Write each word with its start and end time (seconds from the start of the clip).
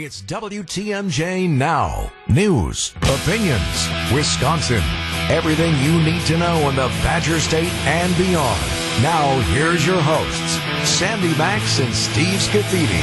It's 0.00 0.22
WTMJ 0.22 1.50
Now. 1.50 2.12
News, 2.28 2.94
opinions, 3.02 3.88
Wisconsin. 4.12 4.80
Everything 5.28 5.74
you 5.82 6.00
need 6.00 6.24
to 6.26 6.38
know 6.38 6.68
in 6.68 6.76
the 6.76 6.86
Badger 7.02 7.40
State 7.40 7.72
and 7.84 8.16
beyond. 8.16 8.62
Now, 9.02 9.40
here's 9.52 9.84
your 9.84 10.00
hosts, 10.00 10.88
Sandy 10.88 11.36
Max 11.36 11.80
and 11.80 11.92
Steve 11.92 12.38
Scafidi. 12.38 13.02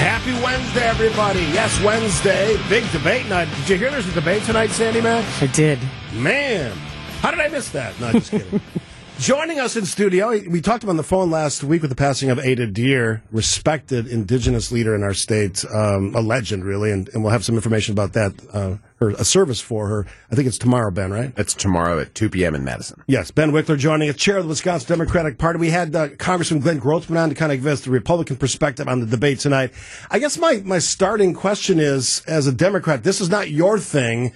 Happy 0.00 0.32
Wednesday, 0.42 0.88
everybody. 0.88 1.40
Yes, 1.40 1.78
Wednesday. 1.82 2.56
Big 2.70 2.90
debate 2.90 3.28
night. 3.28 3.48
Did 3.58 3.68
you 3.68 3.76
hear 3.76 3.90
there's 3.90 4.08
a 4.08 4.12
debate 4.12 4.44
tonight, 4.44 4.70
Sandy 4.70 5.02
Max? 5.02 5.42
I 5.42 5.48
did. 5.48 5.78
Man, 6.14 6.72
how 7.20 7.30
did 7.32 7.40
I 7.40 7.48
miss 7.48 7.68
that? 7.72 8.00
No, 8.00 8.12
just 8.12 8.30
kidding. 8.30 8.62
Joining 9.18 9.58
us 9.58 9.74
in 9.74 9.84
studio, 9.84 10.30
we 10.48 10.60
talked 10.60 10.84
him 10.84 10.90
on 10.90 10.96
the 10.96 11.02
phone 11.02 11.28
last 11.28 11.64
week 11.64 11.82
with 11.82 11.90
the 11.90 11.96
passing 11.96 12.30
of 12.30 12.38
Ada 12.38 12.68
Deer, 12.68 13.20
respected 13.32 14.06
indigenous 14.06 14.70
leader 14.70 14.94
in 14.94 15.02
our 15.02 15.12
state, 15.12 15.64
um, 15.74 16.14
a 16.14 16.20
legend, 16.20 16.64
really, 16.64 16.92
and, 16.92 17.08
and, 17.08 17.24
we'll 17.24 17.32
have 17.32 17.44
some 17.44 17.56
information 17.56 17.92
about 17.92 18.12
that. 18.12 18.32
Uh, 18.52 18.76
her, 19.00 19.10
a 19.10 19.24
service 19.24 19.60
for 19.60 19.88
her. 19.88 20.06
I 20.30 20.36
think 20.36 20.46
it's 20.46 20.56
tomorrow, 20.56 20.92
Ben, 20.92 21.10
right? 21.10 21.32
It's 21.36 21.52
tomorrow 21.52 21.98
at 21.98 22.14
2 22.14 22.30
p.m. 22.30 22.54
in 22.54 22.62
Madison. 22.62 23.02
Yes, 23.08 23.32
Ben 23.32 23.50
Wikler 23.50 23.76
joining 23.76 24.08
us, 24.08 24.14
chair 24.14 24.36
of 24.36 24.44
the 24.44 24.48
Wisconsin 24.48 24.88
Democratic 24.88 25.36
Party. 25.36 25.58
We 25.58 25.70
had 25.70 25.96
uh, 25.96 26.10
Congressman 26.10 26.60
Glenn 26.60 26.80
Grothman 26.80 27.20
on 27.20 27.28
to 27.28 27.34
kind 27.34 27.50
of 27.50 27.58
give 27.58 27.66
us 27.66 27.80
the 27.80 27.90
Republican 27.90 28.36
perspective 28.36 28.86
on 28.86 29.00
the 29.00 29.06
debate 29.06 29.40
tonight. 29.40 29.72
I 30.12 30.20
guess 30.20 30.38
my, 30.38 30.62
my 30.64 30.78
starting 30.78 31.34
question 31.34 31.80
is, 31.80 32.22
as 32.28 32.46
a 32.46 32.52
Democrat, 32.52 33.02
this 33.02 33.20
is 33.20 33.30
not 33.30 33.50
your 33.50 33.80
thing, 33.80 34.32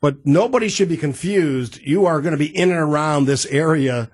but 0.00 0.24
nobody 0.24 0.68
should 0.68 0.88
be 0.88 0.96
confused. 0.96 1.78
You 1.82 2.06
are 2.06 2.20
going 2.20 2.32
to 2.32 2.38
be 2.38 2.56
in 2.56 2.70
and 2.70 2.80
around 2.80 3.24
this 3.24 3.44
area 3.46 4.08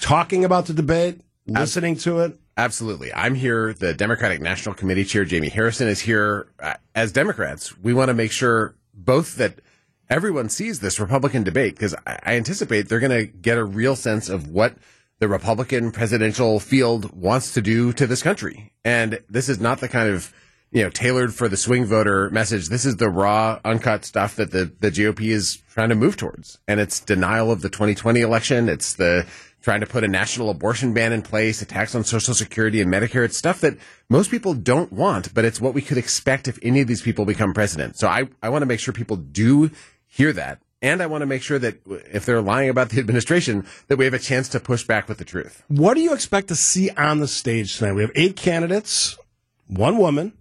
talking 0.00 0.44
about 0.44 0.66
the 0.66 0.72
debate, 0.72 1.20
listening 1.46 1.96
to 1.96 2.20
it? 2.20 2.38
Absolutely. 2.56 3.12
I'm 3.12 3.34
here. 3.34 3.74
The 3.74 3.92
Democratic 3.92 4.40
National 4.40 4.74
Committee 4.74 5.04
Chair, 5.04 5.24
Jamie 5.24 5.50
Harrison, 5.50 5.88
is 5.88 6.00
here. 6.00 6.48
Uh, 6.58 6.74
as 6.94 7.12
Democrats, 7.12 7.76
we 7.78 7.92
want 7.92 8.08
to 8.08 8.14
make 8.14 8.32
sure 8.32 8.74
both 8.94 9.36
that 9.36 9.60
everyone 10.08 10.48
sees 10.48 10.80
this 10.80 10.98
Republican 10.98 11.42
debate 11.42 11.74
because 11.74 11.94
I, 12.06 12.18
I 12.24 12.36
anticipate 12.36 12.88
they're 12.88 13.00
going 13.00 13.26
to 13.26 13.26
get 13.26 13.58
a 13.58 13.64
real 13.64 13.94
sense 13.94 14.28
of 14.28 14.48
what 14.48 14.76
the 15.18 15.28
Republican 15.28 15.92
presidential 15.92 16.60
field 16.60 17.14
wants 17.14 17.54
to 17.54 17.62
do 17.62 17.92
to 17.94 18.06
this 18.06 18.22
country. 18.22 18.72
And 18.84 19.20
this 19.28 19.48
is 19.48 19.60
not 19.60 19.80
the 19.80 19.88
kind 19.88 20.08
of 20.08 20.32
you 20.72 20.82
know, 20.82 20.90
tailored 20.90 21.34
for 21.34 21.48
the 21.48 21.56
swing 21.56 21.84
voter 21.84 22.28
message. 22.30 22.68
This 22.68 22.84
is 22.84 22.96
the 22.96 23.08
raw, 23.08 23.60
uncut 23.64 24.04
stuff 24.04 24.36
that 24.36 24.50
the, 24.50 24.72
the 24.80 24.90
GOP 24.90 25.28
is 25.28 25.62
trying 25.70 25.90
to 25.90 25.94
move 25.94 26.16
towards. 26.16 26.58
And 26.66 26.80
it's 26.80 27.00
denial 27.00 27.50
of 27.50 27.62
the 27.62 27.68
2020 27.68 28.20
election. 28.20 28.68
It's 28.68 28.94
the 28.94 29.26
trying 29.66 29.80
to 29.80 29.86
put 29.86 30.04
a 30.04 30.08
national 30.08 30.48
abortion 30.48 30.94
ban 30.94 31.12
in 31.12 31.20
place, 31.22 31.60
a 31.60 31.66
tax 31.66 31.92
on 31.96 32.04
Social 32.04 32.34
Security 32.34 32.80
and 32.80 32.88
Medicare. 32.88 33.24
It's 33.24 33.36
stuff 33.36 33.60
that 33.62 33.76
most 34.08 34.30
people 34.30 34.54
don't 34.54 34.92
want, 34.92 35.34
but 35.34 35.44
it's 35.44 35.60
what 35.60 35.74
we 35.74 35.82
could 35.82 35.98
expect 35.98 36.46
if 36.46 36.56
any 36.62 36.82
of 36.82 36.86
these 36.86 37.02
people 37.02 37.24
become 37.24 37.52
president. 37.52 37.96
So 37.96 38.06
I, 38.06 38.28
I 38.40 38.48
want 38.48 38.62
to 38.62 38.66
make 38.66 38.78
sure 38.78 38.94
people 38.94 39.16
do 39.16 39.72
hear 40.06 40.32
that. 40.34 40.60
And 40.82 41.02
I 41.02 41.06
want 41.06 41.22
to 41.22 41.26
make 41.26 41.42
sure 41.42 41.58
that 41.58 41.80
if 41.84 42.24
they're 42.24 42.40
lying 42.40 42.68
about 42.68 42.90
the 42.90 43.00
administration, 43.00 43.66
that 43.88 43.96
we 43.96 44.04
have 44.04 44.14
a 44.14 44.20
chance 44.20 44.48
to 44.50 44.60
push 44.60 44.84
back 44.84 45.08
with 45.08 45.18
the 45.18 45.24
truth. 45.24 45.64
What 45.66 45.94
do 45.94 46.00
you 46.00 46.14
expect 46.14 46.46
to 46.46 46.54
see 46.54 46.90
on 46.90 47.18
the 47.18 47.26
stage 47.26 47.76
tonight? 47.76 47.94
We 47.94 48.02
have 48.02 48.12
eight 48.14 48.36
candidates, 48.36 49.18
one 49.66 49.98
woman, 49.98 50.34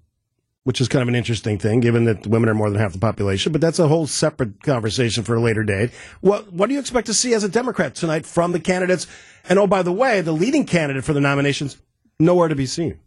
which 0.65 0.81
is 0.81 0.87
kind 0.87 1.03
of 1.03 1.07
an 1.07 1.15
interesting 1.15 1.59
thing, 1.59 1.79
given 1.79 2.05
that 2.05 2.25
women 2.25 2.49
are 2.49 2.55
more 2.55 2.71
than 2.71 2.79
half 2.79 2.91
the 2.91 2.99
population. 2.99 3.51
But 3.51 3.61
that's 3.61 3.77
a 3.77 3.87
whole 3.87 4.07
separate 4.07 4.63
conversation 4.63 5.23
for 5.23 5.35
a 5.35 5.39
later 5.39 5.63
date. 5.63 5.91
What 6.21 6.51
What 6.51 6.67
do 6.67 6.73
you 6.73 6.79
expect 6.79 7.07
to 7.07 7.13
see 7.13 7.33
as 7.33 7.43
a 7.43 7.49
Democrat 7.49 7.95
tonight 7.95 8.25
from 8.25 8.51
the 8.51 8.59
candidates? 8.59 9.07
And 9.47 9.59
oh, 9.59 9.67
by 9.67 9.83
the 9.83 9.93
way, 9.93 10.21
the 10.21 10.31
leading 10.31 10.65
candidate 10.65 11.03
for 11.03 11.13
the 11.13 11.21
nominations 11.21 11.77
nowhere 12.19 12.47
to 12.47 12.55
be 12.55 12.65
seen. 12.65 12.99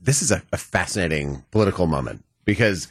This 0.00 0.20
is 0.20 0.32
a, 0.32 0.42
a 0.52 0.56
fascinating 0.56 1.44
political 1.52 1.86
moment 1.86 2.24
because 2.44 2.88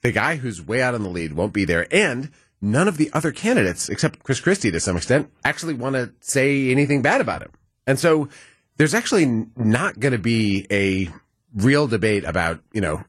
the 0.00 0.10
guy 0.10 0.36
who's 0.36 0.60
way 0.60 0.82
out 0.82 0.94
in 0.94 1.02
the 1.02 1.08
lead 1.10 1.34
won't 1.34 1.52
be 1.52 1.64
there, 1.64 1.86
and 1.90 2.30
none 2.62 2.88
of 2.88 2.96
the 2.96 3.10
other 3.12 3.30
candidates, 3.30 3.90
except 3.90 4.22
Chris 4.22 4.40
Christie 4.40 4.70
to 4.70 4.80
some 4.80 4.96
extent, 4.96 5.30
actually 5.44 5.74
want 5.74 5.96
to 5.96 6.12
say 6.20 6.70
anything 6.70 7.02
bad 7.02 7.20
about 7.20 7.42
him. 7.42 7.50
And 7.86 7.98
so 7.98 8.30
there's 8.78 8.94
actually 8.94 9.46
not 9.54 10.00
going 10.00 10.12
to 10.12 10.18
be 10.18 10.66
a 10.70 11.10
real 11.54 11.86
debate 11.86 12.24
about, 12.24 12.60
you 12.72 12.80
know, 12.80 13.04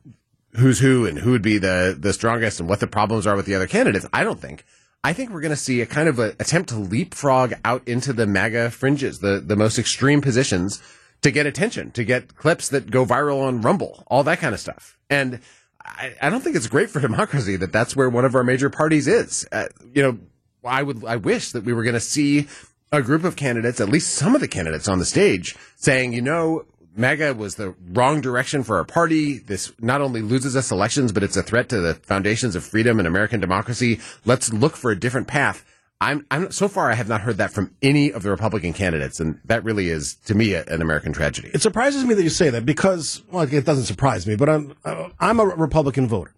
who's 0.55 0.79
who 0.79 1.05
and 1.05 1.19
who 1.19 1.31
would 1.31 1.41
be 1.41 1.57
the 1.57 1.95
the 1.97 2.13
strongest 2.13 2.59
and 2.59 2.69
what 2.69 2.79
the 2.79 2.87
problems 2.87 3.27
are 3.27 3.35
with 3.35 3.45
the 3.45 3.55
other 3.55 3.67
candidates. 3.67 4.05
I 4.13 4.23
don't 4.23 4.39
think. 4.39 4.65
I 5.03 5.13
think 5.13 5.29
we're 5.29 5.41
going 5.41 5.51
to 5.51 5.55
see 5.55 5.81
a 5.81 5.85
kind 5.85 6.09
of 6.09 6.17
an 6.17 6.35
attempt 6.39 6.69
to 6.69 6.77
leapfrog 6.77 7.53
out 7.63 7.87
into 7.87 8.11
the 8.11 8.25
MAGA 8.25 8.71
fringes, 8.71 9.19
the 9.19 9.39
the 9.39 9.55
most 9.55 9.77
extreme 9.77 10.21
positions, 10.21 10.81
to 11.21 11.31
get 11.31 11.45
attention, 11.45 11.91
to 11.91 12.03
get 12.03 12.35
clips 12.35 12.69
that 12.69 12.89
go 12.89 13.05
viral 13.05 13.43
on 13.43 13.61
Rumble, 13.61 14.03
all 14.07 14.23
that 14.23 14.39
kind 14.39 14.53
of 14.53 14.59
stuff. 14.59 14.97
And 15.09 15.41
I, 15.83 16.15
I 16.21 16.29
don't 16.29 16.41
think 16.41 16.55
it's 16.55 16.67
great 16.67 16.89
for 16.89 16.99
democracy 17.09 17.55
that 17.57 17.71
that's 17.71 17.95
where 17.95 18.09
one 18.09 18.25
of 18.25 18.35
our 18.35 18.43
major 18.43 18.69
parties 18.69 19.07
is. 19.07 19.47
Uh, 19.51 19.67
you 19.93 20.01
know, 20.01 20.17
I 20.63 20.81
would 20.81 21.05
I 21.05 21.17
wish 21.17 21.51
that 21.51 21.63
we 21.63 21.73
were 21.73 21.83
going 21.83 21.93
to 21.93 21.99
see 21.99 22.47
a 22.91 23.01
group 23.01 23.23
of 23.23 23.35
candidates, 23.35 23.81
at 23.81 23.89
least 23.89 24.13
some 24.13 24.35
of 24.35 24.41
the 24.41 24.47
candidates 24.47 24.87
on 24.87 24.99
the 24.99 25.05
stage, 25.05 25.55
saying, 25.75 26.13
you 26.13 26.21
know, 26.21 26.65
MAGA 26.95 27.33
was 27.33 27.55
the 27.55 27.75
wrong 27.91 28.21
direction 28.21 28.63
for 28.63 28.77
our 28.77 28.85
party. 28.85 29.39
This 29.39 29.73
not 29.79 30.01
only 30.01 30.21
loses 30.21 30.55
us 30.55 30.71
elections, 30.71 31.11
but 31.11 31.23
it's 31.23 31.37
a 31.37 31.43
threat 31.43 31.69
to 31.69 31.81
the 31.81 31.95
foundations 31.95 32.55
of 32.55 32.63
freedom 32.63 32.99
and 32.99 33.07
American 33.07 33.39
democracy. 33.39 33.99
Let's 34.25 34.51
look 34.53 34.75
for 34.75 34.91
a 34.91 34.99
different 34.99 35.27
path. 35.27 35.65
I'm, 36.01 36.25
I'm 36.29 36.51
so 36.51 36.67
far 36.67 36.91
I 36.91 36.95
have 36.95 37.07
not 37.07 37.21
heard 37.21 37.37
that 37.37 37.51
from 37.51 37.73
any 37.81 38.11
of 38.11 38.23
the 38.23 38.29
Republican 38.29 38.73
candidates, 38.73 39.19
and 39.19 39.39
that 39.45 39.63
really 39.63 39.89
is 39.89 40.15
to 40.25 40.35
me 40.35 40.53
an 40.53 40.81
American 40.81 41.13
tragedy. 41.13 41.49
It 41.53 41.61
surprises 41.61 42.03
me 42.03 42.13
that 42.13 42.23
you 42.23 42.29
say 42.29 42.49
that 42.49 42.65
because 42.65 43.23
well, 43.31 43.43
it 43.43 43.65
doesn't 43.65 43.85
surprise 43.85 44.27
me, 44.27 44.35
but 44.35 44.49
I'm 44.49 44.75
I'm 45.19 45.39
a 45.39 45.45
Republican 45.45 46.07
voter. 46.07 46.33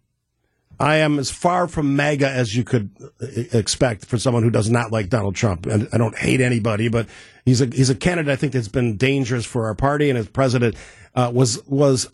I 0.79 0.97
am 0.97 1.17
as 1.17 1.31
far 1.31 1.67
from 1.67 1.95
MAGA 1.95 2.29
as 2.29 2.55
you 2.55 2.63
could 2.63 2.91
uh, 3.01 3.25
expect 3.51 4.05
for 4.05 4.17
someone 4.17 4.43
who 4.43 4.51
does 4.51 4.69
not 4.69 4.91
like 4.91 5.09
Donald 5.09 5.35
Trump. 5.35 5.65
And 5.65 5.87
I 5.91 5.97
don't 5.97 6.15
hate 6.15 6.39
anybody, 6.39 6.87
but 6.87 7.07
he's 7.45 7.61
a 7.61 7.65
he's 7.65 7.89
a 7.89 7.95
candidate 7.95 8.31
I 8.31 8.35
think 8.35 8.53
that's 8.53 8.67
been 8.67 8.97
dangerous 8.97 9.45
for 9.45 9.65
our 9.65 9.75
party. 9.75 10.09
And 10.09 10.17
as 10.17 10.27
president, 10.27 10.75
uh, 11.15 11.31
was 11.33 11.65
was 11.67 12.09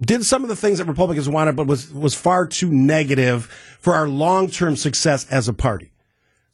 did 0.00 0.24
some 0.24 0.42
of 0.42 0.48
the 0.48 0.56
things 0.56 0.78
that 0.78 0.86
Republicans 0.86 1.28
wanted, 1.28 1.56
but 1.56 1.66
was 1.66 1.92
was 1.92 2.14
far 2.14 2.46
too 2.46 2.70
negative 2.70 3.46
for 3.80 3.94
our 3.94 4.08
long 4.08 4.48
term 4.48 4.76
success 4.76 5.26
as 5.30 5.48
a 5.48 5.52
party. 5.52 5.92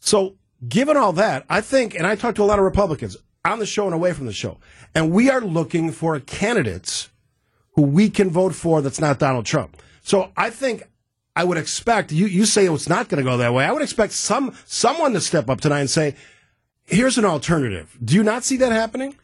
So, 0.01 0.37
given 0.67 0.97
all 0.97 1.13
that, 1.15 1.45
I 1.51 1.61
think, 1.61 1.95
and 1.95 2.07
I 2.07 2.15
talked 2.15 2.37
to 2.37 2.43
a 2.43 2.47
lot 2.47 2.59
of 2.59 2.65
Republicans 2.65 3.17
on 3.45 3.59
the 3.59 3.67
show 3.67 3.87
and 3.87 3.95
away 3.95 4.13
from 4.13 4.27
the 4.27 4.33
show, 4.33 4.59
and 4.95 5.13
we 5.13 5.31
are 5.31 5.41
looking 5.41 5.91
for 5.91 6.19
candidates 6.21 7.11
who 7.73 7.83
we 7.83 8.09
can 8.11 8.31
vote 8.31 8.55
for 8.55 8.81
that's 8.81 9.01
not 9.01 9.19
Donald 9.19 9.47
Trump. 9.47 9.77
So 10.03 10.31
I 10.37 10.51
think 10.51 10.85
I 11.39 11.45
would 11.45 11.57
expect 11.57 12.11
you. 12.11 12.27
You 12.27 12.45
say 12.45 12.67
it's 12.67 12.89
not 12.89 13.09
going 13.09 13.25
to 13.25 13.31
go 13.31 13.37
that 13.37 13.55
way. 13.55 13.65
I 13.65 13.71
would 13.71 13.81
expect 13.81 14.13
some 14.13 14.57
someone 14.67 15.13
to 15.13 15.21
step 15.21 15.49
up 15.49 15.61
tonight 15.61 15.79
and 15.79 15.91
say, 15.91 16.17
"Here's 16.85 17.17
an 17.17 17.25
alternative." 17.25 17.97
Do 18.05 18.17
you 18.17 18.25
not 18.25 18.43
see 18.43 18.57
that 18.57 18.73
happening? 18.73 19.15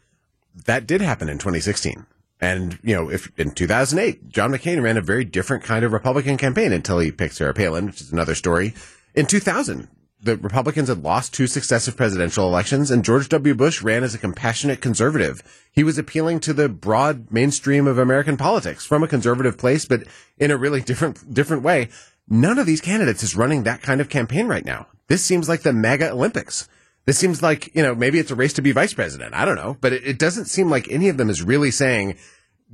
That 0.63 0.87
did 0.87 1.01
happen 1.01 1.27
in 1.27 1.39
2016. 1.39 2.05
And, 2.39 2.79
you 2.83 2.95
know, 2.95 3.09
if 3.11 3.37
in 3.37 3.51
2008, 3.51 4.29
John 4.29 4.51
McCain 4.51 4.81
ran 4.81 4.95
a 4.95 5.01
very 5.01 5.25
different 5.25 5.65
kind 5.65 5.83
of 5.83 5.91
Republican 5.91 6.37
campaign 6.37 6.71
until 6.71 6.99
he 6.99 7.11
picked 7.11 7.35
Sarah 7.35 7.53
Palin, 7.53 7.87
which 7.87 7.99
is 7.99 8.13
another 8.13 8.35
story. 8.35 8.73
In 9.13 9.25
2000, 9.25 9.89
the 10.25 10.37
Republicans 10.37 10.89
had 10.89 11.03
lost 11.03 11.33
two 11.33 11.47
successive 11.47 11.95
presidential 11.95 12.47
elections, 12.47 12.89
and 12.89 13.05
George 13.05 13.29
W. 13.29 13.53
Bush 13.53 13.81
ran 13.81 14.03
as 14.03 14.15
a 14.15 14.19
compassionate 14.19 14.81
conservative. 14.81 15.41
He 15.71 15.83
was 15.83 15.97
appealing 15.97 16.39
to 16.41 16.53
the 16.53 16.67
broad 16.67 17.31
mainstream 17.31 17.85
of 17.87 17.97
American 17.97 18.35
politics 18.35 18.85
from 18.85 19.03
a 19.03 19.07
conservative 19.07 19.57
place, 19.57 19.85
but 19.85 20.03
in 20.37 20.51
a 20.51 20.57
really 20.57 20.81
different 20.89 21.33
different 21.33 21.63
way. 21.63 21.89
None 22.27 22.57
of 22.57 22.65
these 22.65 22.81
candidates 22.81 23.21
is 23.21 23.35
running 23.35 23.63
that 23.63 23.83
kind 23.83 24.01
of 24.01 24.09
campaign 24.09 24.47
right 24.47 24.65
now. 24.65 24.87
This 25.07 25.23
seems 25.23 25.47
like 25.47 25.61
the 25.61 25.73
MAGA 25.73 26.11
Olympics. 26.11 26.67
This 27.05 27.19
seems 27.19 27.43
like, 27.43 27.73
you 27.75 27.83
know, 27.83 27.93
maybe 27.93 28.17
it's 28.17 28.31
a 28.31 28.35
race 28.35 28.53
to 28.53 28.63
be 28.63 28.71
vice 28.71 28.95
president. 28.95 29.35
I 29.35 29.45
don't 29.45 29.55
know. 29.55 29.77
But 29.79 29.93
it, 29.93 30.07
it 30.07 30.19
doesn't 30.19 30.45
seem 30.45 30.71
like 30.71 30.89
any 30.89 31.07
of 31.07 31.17
them 31.17 31.29
is 31.29 31.43
really 31.43 31.69
saying, 31.69 32.17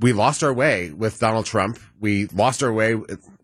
we 0.00 0.12
lost 0.12 0.42
our 0.42 0.52
way 0.52 0.90
with 0.90 1.18
Donald 1.18 1.46
Trump. 1.46 1.78
We 2.00 2.26
lost 2.26 2.62
our 2.62 2.72
way 2.72 2.94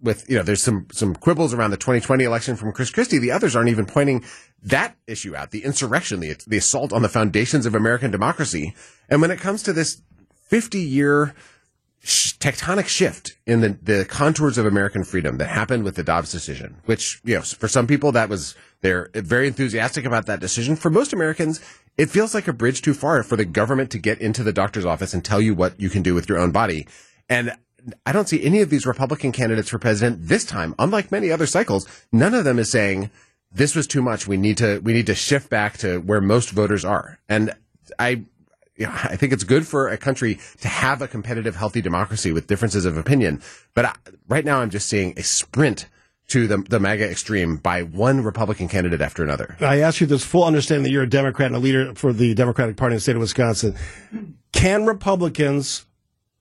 with, 0.02 0.28
you 0.28 0.36
know, 0.36 0.42
there's 0.42 0.62
some, 0.62 0.86
some 0.92 1.14
quibbles 1.14 1.52
around 1.54 1.70
the 1.70 1.76
2020 1.76 2.24
election 2.24 2.56
from 2.56 2.72
Chris 2.72 2.90
Christie. 2.90 3.18
The 3.18 3.32
others 3.32 3.54
aren't 3.54 3.68
even 3.68 3.86
pointing 3.86 4.24
that 4.62 4.96
issue 5.06 5.36
out, 5.36 5.50
the 5.50 5.64
insurrection, 5.64 6.20
the, 6.20 6.36
the 6.46 6.56
assault 6.56 6.92
on 6.92 7.02
the 7.02 7.08
foundations 7.08 7.66
of 7.66 7.74
American 7.74 8.10
democracy. 8.10 8.74
And 9.08 9.20
when 9.20 9.30
it 9.30 9.38
comes 9.38 9.62
to 9.64 9.72
this 9.72 10.02
50 10.46 10.80
year 10.80 11.34
sh- 12.00 12.36
tectonic 12.38 12.86
shift 12.86 13.36
in 13.46 13.60
the, 13.60 13.78
the 13.82 14.04
contours 14.04 14.58
of 14.58 14.66
American 14.66 15.04
freedom 15.04 15.38
that 15.38 15.48
happened 15.48 15.84
with 15.84 15.94
the 15.94 16.02
Dobbs 16.02 16.32
decision, 16.32 16.78
which, 16.86 17.20
you 17.24 17.34
know, 17.34 17.42
for 17.42 17.68
some 17.68 17.86
people 17.86 18.12
that 18.12 18.28
was, 18.28 18.56
they're 18.80 19.10
very 19.14 19.46
enthusiastic 19.46 20.04
about 20.04 20.26
that 20.26 20.40
decision. 20.40 20.76
For 20.76 20.90
most 20.90 21.12
Americans, 21.12 21.60
it 21.98 22.08
feels 22.08 22.32
like 22.32 22.46
a 22.46 22.52
bridge 22.52 22.80
too 22.80 22.94
far 22.94 23.22
for 23.24 23.36
the 23.36 23.44
government 23.44 23.90
to 23.90 23.98
get 23.98 24.20
into 24.20 24.44
the 24.44 24.52
doctor's 24.52 24.86
office 24.86 25.12
and 25.12 25.24
tell 25.24 25.40
you 25.40 25.54
what 25.54 25.78
you 25.80 25.90
can 25.90 26.02
do 26.02 26.14
with 26.14 26.28
your 26.28 26.38
own 26.38 26.52
body. 26.52 26.86
And 27.28 27.52
I 28.06 28.12
don't 28.12 28.28
see 28.28 28.42
any 28.42 28.60
of 28.60 28.70
these 28.70 28.86
Republican 28.86 29.32
candidates 29.32 29.68
for 29.68 29.78
president 29.78 30.28
this 30.28 30.44
time, 30.44 30.74
unlike 30.78 31.10
many 31.10 31.30
other 31.30 31.46
cycles, 31.46 31.86
none 32.12 32.34
of 32.34 32.44
them 32.44 32.58
is 32.58 32.70
saying 32.70 33.10
this 33.50 33.74
was 33.74 33.86
too 33.86 34.00
much. 34.00 34.28
We 34.28 34.36
need 34.36 34.58
to, 34.58 34.78
we 34.78 34.92
need 34.92 35.06
to 35.06 35.14
shift 35.14 35.50
back 35.50 35.78
to 35.78 35.98
where 35.98 36.20
most 36.20 36.50
voters 36.50 36.84
are. 36.84 37.18
And 37.28 37.52
I, 37.98 38.24
I 38.80 39.16
think 39.16 39.32
it's 39.32 39.44
good 39.44 39.66
for 39.66 39.88
a 39.88 39.98
country 39.98 40.38
to 40.60 40.68
have 40.68 41.02
a 41.02 41.08
competitive, 41.08 41.56
healthy 41.56 41.80
democracy 41.80 42.30
with 42.30 42.46
differences 42.46 42.84
of 42.84 42.96
opinion. 42.96 43.42
But 43.74 43.86
I, 43.86 43.94
right 44.28 44.44
now, 44.44 44.60
I'm 44.60 44.70
just 44.70 44.88
seeing 44.88 45.14
a 45.16 45.22
sprint 45.22 45.86
to 46.28 46.46
the, 46.46 46.58
the 46.58 46.78
MAGA 46.78 47.10
extreme 47.10 47.56
by 47.56 47.82
one 47.82 48.22
Republican 48.22 48.68
candidate 48.68 49.00
after 49.00 49.24
another. 49.24 49.56
I 49.60 49.80
ask 49.80 50.00
you 50.00 50.06
this 50.06 50.24
full 50.24 50.44
understanding 50.44 50.84
that 50.84 50.90
you're 50.90 51.04
a 51.04 51.08
Democrat 51.08 51.46
and 51.46 51.56
a 51.56 51.58
leader 51.58 51.94
for 51.94 52.12
the 52.12 52.34
Democratic 52.34 52.76
Party 52.76 52.94
in 52.94 52.96
the 52.98 53.00
state 53.00 53.16
of 53.16 53.20
Wisconsin. 53.20 53.76
Can 54.52 54.86
Republicans, 54.86 55.86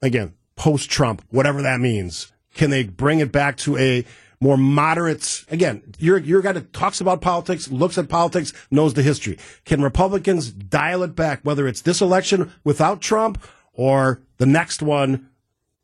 again, 0.02 0.34
post 0.56 0.90
Trump, 0.90 1.24
whatever 1.30 1.62
that 1.62 1.80
means, 1.80 2.32
can 2.54 2.70
they 2.70 2.84
bring 2.84 3.20
it 3.20 3.32
back 3.32 3.58
to 3.58 3.78
a 3.78 4.06
more 4.40 4.58
moderate? 4.58 5.46
Again, 5.50 5.82
you're 6.00 6.18
you're 6.18 6.40
a 6.40 6.44
guy 6.44 6.52
that 6.52 6.74
talks 6.74 7.00
about 7.00 7.22
politics, 7.22 7.70
looks 7.70 7.98
at 7.98 8.10
politics, 8.10 8.52
knows 8.70 8.94
the 8.94 9.04
history. 9.04 9.38
Can 9.64 9.82
Republicans 9.82 10.52
dial 10.52 11.04
it 11.04 11.16
back, 11.16 11.42
whether 11.44 11.68
it's 11.68 11.82
this 11.82 12.02
election 12.02 12.52
without 12.64 13.00
Trump 13.00 13.42
or 13.74 14.22
the 14.38 14.46
next 14.46 14.82
one, 14.82 15.30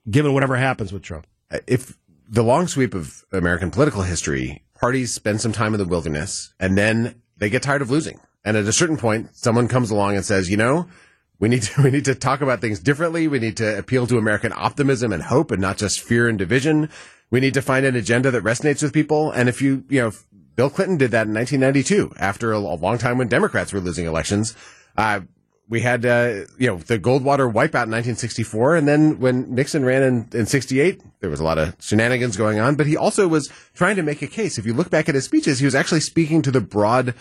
given 0.09 0.33
whatever 0.33 0.57
happens 0.57 0.91
with 0.91 1.03
Trump? 1.03 1.27
If 1.67 1.97
the 2.27 2.43
long 2.43 2.67
sweep 2.67 2.93
of 2.93 3.23
American 3.31 3.71
political 3.71 4.03
history, 4.03 4.63
parties 4.79 5.13
spend 5.13 5.41
some 5.41 5.51
time 5.51 5.73
in 5.73 5.79
the 5.79 5.85
wilderness 5.85 6.53
and 6.59 6.77
then 6.77 7.21
they 7.37 7.49
get 7.49 7.63
tired 7.63 7.81
of 7.81 7.91
losing. 7.91 8.19
And 8.45 8.57
at 8.57 8.65
a 8.65 8.73
certain 8.73 8.97
point, 8.97 9.35
someone 9.35 9.67
comes 9.67 9.91
along 9.91 10.15
and 10.15 10.25
says, 10.25 10.49
you 10.49 10.57
know, 10.57 10.87
we 11.39 11.49
need 11.49 11.63
to, 11.63 11.81
we 11.83 11.91
need 11.91 12.05
to 12.05 12.15
talk 12.15 12.41
about 12.41 12.61
things 12.61 12.79
differently. 12.79 13.27
We 13.27 13.39
need 13.39 13.57
to 13.57 13.77
appeal 13.77 14.07
to 14.07 14.17
American 14.17 14.53
optimism 14.55 15.13
and 15.13 15.23
hope 15.23 15.51
and 15.51 15.61
not 15.61 15.77
just 15.77 16.01
fear 16.01 16.27
and 16.27 16.37
division. 16.37 16.89
We 17.29 17.39
need 17.39 17.53
to 17.55 17.61
find 17.61 17.85
an 17.85 17.95
agenda 17.95 18.31
that 18.31 18.43
resonates 18.43 18.83
with 18.83 18.93
people. 18.93 19.31
And 19.31 19.49
if 19.49 19.61
you, 19.61 19.83
you 19.89 20.01
know, 20.01 20.11
Bill 20.55 20.69
Clinton 20.69 20.97
did 20.97 21.11
that 21.11 21.27
in 21.27 21.33
1992 21.33 22.13
after 22.19 22.51
a, 22.51 22.59
long 22.59 22.97
time 22.97 23.17
when 23.17 23.27
Democrats 23.27 23.73
were 23.73 23.79
losing 23.79 24.05
elections. 24.05 24.55
Uh, 24.95 25.21
we 25.69 25.81
had, 25.81 26.06
uh, 26.06 26.42
you 26.57 26.68
know, 26.68 26.77
the 26.77 27.00
Goldwater 27.00 27.51
wipeout 27.51 27.88
in 27.88 27.92
1964. 27.92 28.75
And 28.75 28.88
then 28.88 29.19
when 29.19 29.56
Nixon 29.56 29.86
ran 29.86 30.04
in, 30.04 30.30
in 30.33 30.45
68, 30.45 31.01
there 31.21 31.30
was 31.30 31.39
a 31.39 31.44
lot 31.44 31.57
of 31.57 31.75
shenanigans 31.80 32.38
going 32.38 32.60
on, 32.60 32.75
but 32.75 32.86
he 32.86 32.98
also 32.98 33.27
was 33.27 33.50
trying 33.74 33.95
to 33.95 34.04
make 34.04 34.21
a 34.21 34.27
case. 34.27 34.57
If 34.57 34.65
you 34.65 34.74
look 34.74 34.89
back 34.89 35.07
at 35.07 35.15
his 35.15 35.25
speeches, 35.25 35.60
he 35.60 35.65
was 35.65 35.75
actually 35.75 36.01
speaking 36.01 36.42
to 36.42 36.51
the 36.51 36.62
broad, 36.62 37.15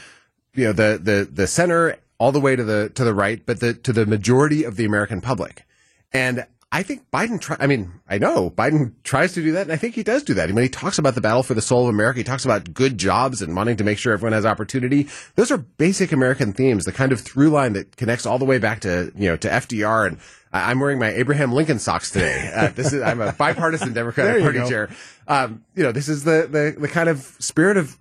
you 0.55 0.65
know, 0.65 0.73
the, 0.73 1.01
the, 1.01 1.29
the 1.31 1.47
center 1.47 1.97
all 2.19 2.33
the 2.33 2.41
way 2.41 2.57
to 2.57 2.65
the, 2.65 2.91
to 2.95 3.05
the 3.05 3.15
right, 3.15 3.45
but 3.47 3.61
the, 3.61 3.75
to 3.75 3.93
the 3.93 4.07
majority 4.07 4.65
of 4.65 4.77
the 4.77 4.85
American 4.85 5.21
public. 5.21 5.65
And 6.13 6.47
I 6.75 6.83
think 6.83 7.11
Biden 7.11 7.39
try, 7.39 7.59
I 7.61 7.67
mean, 7.67 7.93
I 8.09 8.17
know 8.17 8.49
Biden 8.49 8.95
tries 9.05 9.35
to 9.35 9.43
do 9.43 9.53
that, 9.53 9.63
and 9.63 9.73
I 9.73 9.77
think 9.77 9.95
he 9.95 10.03
does 10.03 10.23
do 10.23 10.33
that. 10.35 10.51
When 10.51 10.63
he 10.63 10.71
talks 10.71 10.99
about 10.99 11.15
the 11.15 11.21
battle 11.21 11.43
for 11.43 11.53
the 11.53 11.61
soul 11.61 11.83
of 11.83 11.91
America, 11.91 12.21
he 12.21 12.25
talks 12.25 12.47
about 12.47 12.73
good 12.73 12.97
jobs 12.97 13.43
and 13.43 13.55
wanting 13.55 13.77
to 13.77 13.85
make 13.85 13.99
sure 13.99 14.15
everyone 14.15 14.33
has 14.33 14.47
opportunity. 14.47 15.07
Those 15.35 15.51
are 15.51 15.59
basic 15.59 16.13
American 16.13 16.55
themes, 16.55 16.87
the 16.87 16.93
kind 16.93 17.13
of 17.13 17.21
through 17.21 17.51
line 17.51 17.75
that 17.75 17.99
connects 17.99 18.25
all 18.25 18.39
the 18.39 18.47
way 18.47 18.57
back 18.57 18.81
to, 18.81 19.13
you 19.15 19.29
know, 19.29 19.37
to 19.37 19.49
FDR. 19.51 20.07
And 20.07 20.19
I'm 20.51 20.81
wearing 20.81 20.99
my 20.99 21.11
Abraham 21.11 21.53
Lincoln 21.53 21.79
socks 21.79 22.11
today. 22.11 22.51
Uh, 22.55 22.69
this 22.69 22.95
is, 22.95 23.03
I'm 23.03 23.21
a 23.21 23.33
bipartisan 23.33 23.93
Democratic 23.93 24.43
Party 24.43 24.59
go. 24.61 24.69
chair. 24.69 24.91
Um, 25.29 25.65
you 25.75 25.83
know, 25.83 25.93
this 25.93 26.09
is 26.09 26.25
the, 26.25 26.49
the, 26.51 26.81
the 26.81 26.89
kind 26.89 27.11
of 27.11 27.21
spirit 27.39 27.77
of, 27.77 27.99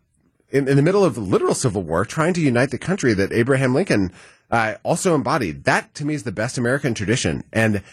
in, 0.49 0.69
in 0.69 0.77
the 0.77 0.81
middle 0.81 1.03
of 1.03 1.17
literal 1.17 1.55
civil 1.55 1.83
war, 1.83 2.05
trying 2.05 2.33
to 2.35 2.41
unite 2.41 2.71
the 2.71 2.77
country 2.77 3.13
that 3.15 3.33
Abraham 3.33 3.73
Lincoln, 3.73 4.13
uh, 4.49 4.75
also 4.83 5.13
embodied. 5.13 5.65
That 5.65 5.93
to 5.95 6.05
me 6.05 6.13
is 6.13 6.23
the 6.23 6.31
best 6.31 6.57
American 6.57 6.93
tradition. 6.93 7.43
And, 7.51 7.83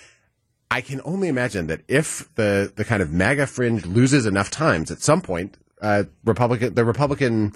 I 0.70 0.80
can 0.80 1.00
only 1.04 1.28
imagine 1.28 1.66
that 1.68 1.82
if 1.88 2.32
the, 2.34 2.72
the 2.74 2.84
kind 2.84 3.02
of 3.02 3.12
MAGA 3.12 3.46
fringe 3.46 3.86
loses 3.86 4.26
enough 4.26 4.50
times 4.50 4.90
at 4.90 5.00
some 5.00 5.22
point, 5.22 5.56
uh, 5.80 6.04
Republican, 6.24 6.74
the 6.74 6.84
Republican 6.84 7.52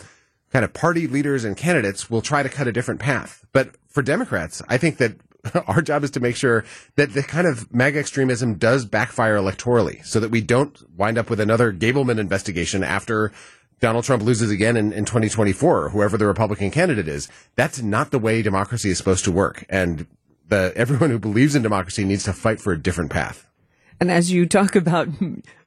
kind 0.51 0.65
of 0.65 0.73
party 0.73 1.07
leaders 1.07 1.45
and 1.45 1.57
candidates 1.57 2.11
will 2.11 2.23
try 2.23 2.43
to 2.43 2.49
cut 2.49 2.67
a 2.67 2.73
different 2.73 3.01
path. 3.01 3.45
But 3.53 3.75
for 3.89 4.03
Democrats, 4.03 4.63
I 4.69 4.79
think 4.79 4.99
that 4.99 5.17
our 5.67 5.83
job 5.83 6.05
is 6.05 6.11
to 6.13 6.21
make 6.21 6.37
sure 6.37 6.65
that 6.97 7.13
the 7.13 7.23
kind 7.23 7.47
of 7.47 7.73
MAGA 7.75 7.99
extremism 7.99 8.55
does 8.55 8.85
backfire 8.85 9.37
electorally 9.37 10.05
so 10.05 10.21
that 10.21 10.31
we 10.31 10.41
don't 10.41 10.79
wind 10.97 11.19
up 11.19 11.29
with 11.29 11.41
another 11.41 11.73
Gableman 11.73 12.19
investigation 12.19 12.83
after 12.83 13.33
Donald 13.81 14.05
Trump 14.05 14.23
loses 14.23 14.51
again 14.51 14.77
in, 14.77 14.93
in 14.93 15.05
2024 15.05 15.91
whoever 15.91 16.17
the 16.17 16.27
Republican 16.27 16.71
candidate 16.71 17.09
is. 17.09 17.29
That's 17.57 17.83
not 17.83 18.13
the 18.13 18.19
way 18.19 18.41
democracy 18.41 18.91
is 18.91 18.99
supposed 18.99 19.25
to 19.25 19.33
work. 19.33 19.65
And 19.69 20.07
the 20.53 20.73
everyone 20.77 21.09
who 21.09 21.19
believes 21.19 21.55
in 21.55 21.63
democracy 21.63 22.05
needs 22.05 22.25
to 22.25 22.33
fight 22.33 22.61
for 22.61 22.73
a 22.73 22.79
different 22.79 23.11
path. 23.11 23.47
And 23.99 24.11
as 24.11 24.31
you 24.31 24.47
talk 24.47 24.77
about 24.77 25.09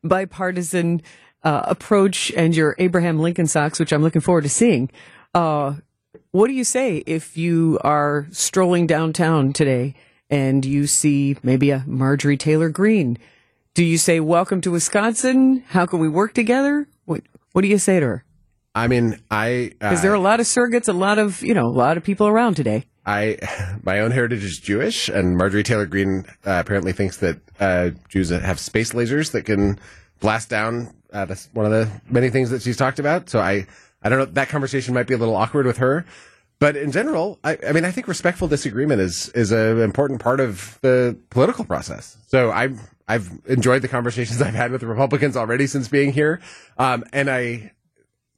bipartisan 0.03 1.01
uh, 1.43 1.63
approach 1.65 2.31
and 2.37 2.55
your 2.55 2.75
Abraham 2.77 3.19
Lincoln 3.19 3.47
socks, 3.47 3.79
which 3.79 3.91
I'm 3.91 4.03
looking 4.03 4.21
forward 4.21 4.43
to 4.43 4.49
seeing, 4.49 4.91
uh, 5.33 5.75
what 6.31 6.47
do 6.47 6.53
you 6.53 6.63
say 6.63 6.97
if 7.07 7.35
you 7.35 7.79
are 7.83 8.27
strolling 8.31 8.85
downtown 8.85 9.53
today 9.53 9.95
and 10.29 10.63
you 10.63 10.85
see 10.85 11.37
maybe 11.41 11.71
a 11.71 11.83
Marjorie 11.87 12.37
Taylor 12.37 12.69
Greene? 12.69 13.17
Do 13.73 13.83
you 13.83 13.97
say, 13.97 14.19
"Welcome 14.19 14.61
to 14.61 14.71
Wisconsin"? 14.71 15.63
How 15.67 15.85
can 15.85 15.99
we 15.99 16.09
work 16.09 16.33
together? 16.33 16.87
What 17.05 17.23
What 17.53 17.61
do 17.63 17.67
you 17.67 17.79
say 17.79 17.99
to 17.99 18.05
her? 18.05 18.25
I 18.75 18.87
mean, 18.87 19.17
I 19.31 19.71
Because 19.79 20.01
there 20.01 20.11
are 20.11 20.15
a 20.15 20.19
lot 20.19 20.39
of 20.39 20.45
surrogates, 20.45 20.87
a 20.87 20.93
lot 20.93 21.17
of 21.17 21.41
you 21.41 21.53
know, 21.53 21.65
a 21.65 21.77
lot 21.85 21.97
of 21.97 22.03
people 22.03 22.27
around 22.27 22.55
today. 22.55 22.85
I, 23.05 23.37
my 23.83 23.99
own 23.99 24.11
heritage 24.11 24.43
is 24.43 24.59
Jewish, 24.59 25.09
and 25.09 25.37
Marjorie 25.37 25.63
Taylor 25.63 25.85
Greene 25.85 26.25
uh, 26.45 26.61
apparently 26.63 26.93
thinks 26.93 27.17
that 27.17 27.39
uh, 27.59 27.91
Jews 28.09 28.29
have 28.29 28.59
space 28.59 28.93
lasers 28.93 29.31
that 29.31 29.43
can 29.43 29.79
blast 30.19 30.49
down. 30.49 30.93
Uh, 31.13 31.25
that's 31.25 31.49
one 31.53 31.65
of 31.65 31.71
the 31.71 31.89
many 32.09 32.29
things 32.29 32.49
that 32.49 32.61
she's 32.61 32.77
talked 32.77 32.99
about. 32.99 33.29
So 33.29 33.39
I, 33.39 33.67
I 34.03 34.09
don't 34.09 34.19
know. 34.19 34.25
That 34.25 34.49
conversation 34.49 34.93
might 34.93 35.07
be 35.07 35.13
a 35.13 35.17
little 35.17 35.35
awkward 35.35 35.65
with 35.65 35.77
her, 35.77 36.05
but 36.59 36.75
in 36.75 36.91
general, 36.91 37.39
I, 37.43 37.57
I 37.67 37.71
mean, 37.71 37.85
I 37.85 37.91
think 37.91 38.07
respectful 38.07 38.47
disagreement 38.47 39.01
is 39.01 39.29
is 39.29 39.51
an 39.51 39.79
important 39.81 40.21
part 40.21 40.39
of 40.39 40.79
the 40.81 41.17
political 41.29 41.65
process. 41.65 42.17
So 42.27 42.51
I, 42.51 42.69
I've 43.07 43.29
enjoyed 43.45 43.81
the 43.81 43.87
conversations 43.87 44.41
I've 44.43 44.53
had 44.53 44.71
with 44.71 44.81
the 44.81 44.87
Republicans 44.87 45.37
already 45.37 45.67
since 45.67 45.87
being 45.87 46.11
here, 46.11 46.41
um, 46.77 47.03
and 47.13 47.29
I, 47.29 47.71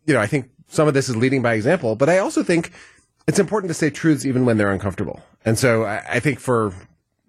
you 0.06 0.14
know, 0.14 0.20
I 0.20 0.28
think 0.28 0.50
some 0.68 0.88
of 0.88 0.94
this 0.94 1.10
is 1.10 1.16
leading 1.16 1.42
by 1.42 1.54
example, 1.54 1.96
but 1.96 2.10
I 2.10 2.20
also 2.20 2.44
think 2.44 2.72
it's 3.28 3.40
important 3.40 3.70
to 3.70 3.74
say 3.74 3.90
truths 3.90 4.26
even 4.26 4.46
when 4.46 4.58
they're 4.58 4.72
uncomfortable. 4.72 5.22
And 5.46 5.60
so 5.60 5.84
I, 5.84 6.04
I 6.10 6.20
think 6.20 6.40
for 6.40 6.74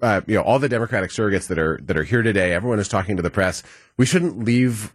uh, 0.01 0.21
you 0.27 0.37
know 0.37 0.43
all 0.43 0.59
the 0.59 0.69
Democratic 0.69 1.11
surrogates 1.11 1.49
that 1.49 1.59
are 1.59 1.81
that 1.83 1.97
are 1.97 2.05
here 2.05 2.23
today, 2.23 2.53
everyone 2.53 2.79
is 2.79 2.89
talking 2.89 3.17
to 3.17 3.23
the 3.23 3.31
press. 3.31 3.63
We 3.97 4.07
shouldn't 4.07 4.39
leave 4.45 4.95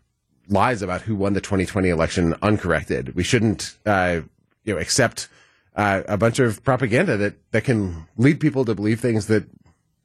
lies 0.50 0.82
about 0.82 1.02
who 1.02 1.16
won 1.16 1.34
the 1.34 1.42
2020 1.42 1.90
election 1.90 2.36
uncorrected. 2.42 3.16
We 3.16 3.24
shouldn't 3.24 3.78
uh, 3.86 4.22
you 4.64 4.74
know 4.74 4.80
accept 4.80 5.28
uh, 5.76 6.04
a 6.08 6.18
bunch 6.18 6.40
of 6.40 6.64
propaganda 6.64 7.18
that 7.18 7.52
that 7.52 7.64
can 7.64 8.08
lead 8.18 8.40
people 8.40 8.64
to 8.66 8.76
believe 8.76 9.00
things 9.00 9.28
that 9.28 9.46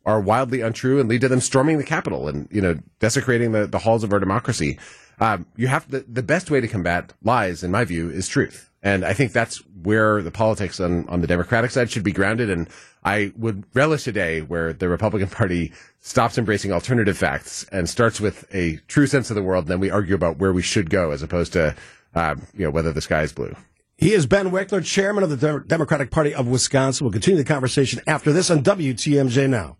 are 0.04 0.20
wildly 0.20 0.62
untrue 0.62 0.98
and 0.98 1.08
lead 1.08 1.20
to 1.20 1.28
them 1.28 1.40
storming 1.40 1.78
the 1.78 1.84
Capitol 1.84 2.28
and 2.28 2.48
you 2.50 2.60
know 2.60 2.76
desecrating 2.98 3.52
the, 3.52 3.66
the 3.66 3.78
halls 3.78 4.02
of 4.02 4.12
our 4.12 4.18
democracy. 4.18 4.78
Um, 5.20 5.46
you 5.56 5.66
have 5.66 5.90
the, 5.90 6.04
the 6.08 6.22
best 6.22 6.48
way 6.48 6.60
to 6.60 6.68
combat 6.68 7.12
lies, 7.24 7.64
in 7.64 7.72
my 7.72 7.84
view, 7.84 8.08
is 8.08 8.28
truth. 8.28 8.67
And 8.82 9.04
I 9.04 9.12
think 9.12 9.32
that's 9.32 9.58
where 9.82 10.22
the 10.22 10.30
politics 10.30 10.78
on, 10.78 11.08
on 11.08 11.20
the 11.20 11.26
Democratic 11.26 11.70
side 11.70 11.90
should 11.90 12.04
be 12.04 12.12
grounded. 12.12 12.48
And 12.48 12.68
I 13.04 13.32
would 13.36 13.64
relish 13.74 14.06
a 14.06 14.12
day 14.12 14.40
where 14.40 14.72
the 14.72 14.88
Republican 14.88 15.28
Party 15.30 15.72
stops 16.00 16.38
embracing 16.38 16.72
alternative 16.72 17.18
facts 17.18 17.64
and 17.72 17.88
starts 17.88 18.20
with 18.20 18.44
a 18.54 18.76
true 18.86 19.06
sense 19.06 19.30
of 19.30 19.36
the 19.36 19.42
world. 19.42 19.64
And 19.64 19.70
then 19.72 19.80
we 19.80 19.90
argue 19.90 20.14
about 20.14 20.38
where 20.38 20.52
we 20.52 20.62
should 20.62 20.90
go 20.90 21.10
as 21.10 21.22
opposed 21.22 21.52
to, 21.54 21.74
um, 22.14 22.46
you 22.54 22.64
know, 22.64 22.70
whether 22.70 22.92
the 22.92 23.00
sky 23.00 23.22
is 23.22 23.32
blue. 23.32 23.54
He 23.96 24.12
is 24.12 24.26
Ben 24.26 24.52
Wikler, 24.52 24.84
chairman 24.84 25.24
of 25.24 25.30
the 25.30 25.36
Dem- 25.36 25.64
Democratic 25.66 26.12
Party 26.12 26.32
of 26.32 26.46
Wisconsin. 26.46 27.04
We'll 27.04 27.12
continue 27.12 27.38
the 27.42 27.48
conversation 27.48 28.00
after 28.06 28.32
this 28.32 28.48
on 28.48 28.62
WTMJ 28.62 29.50
Now. 29.50 29.76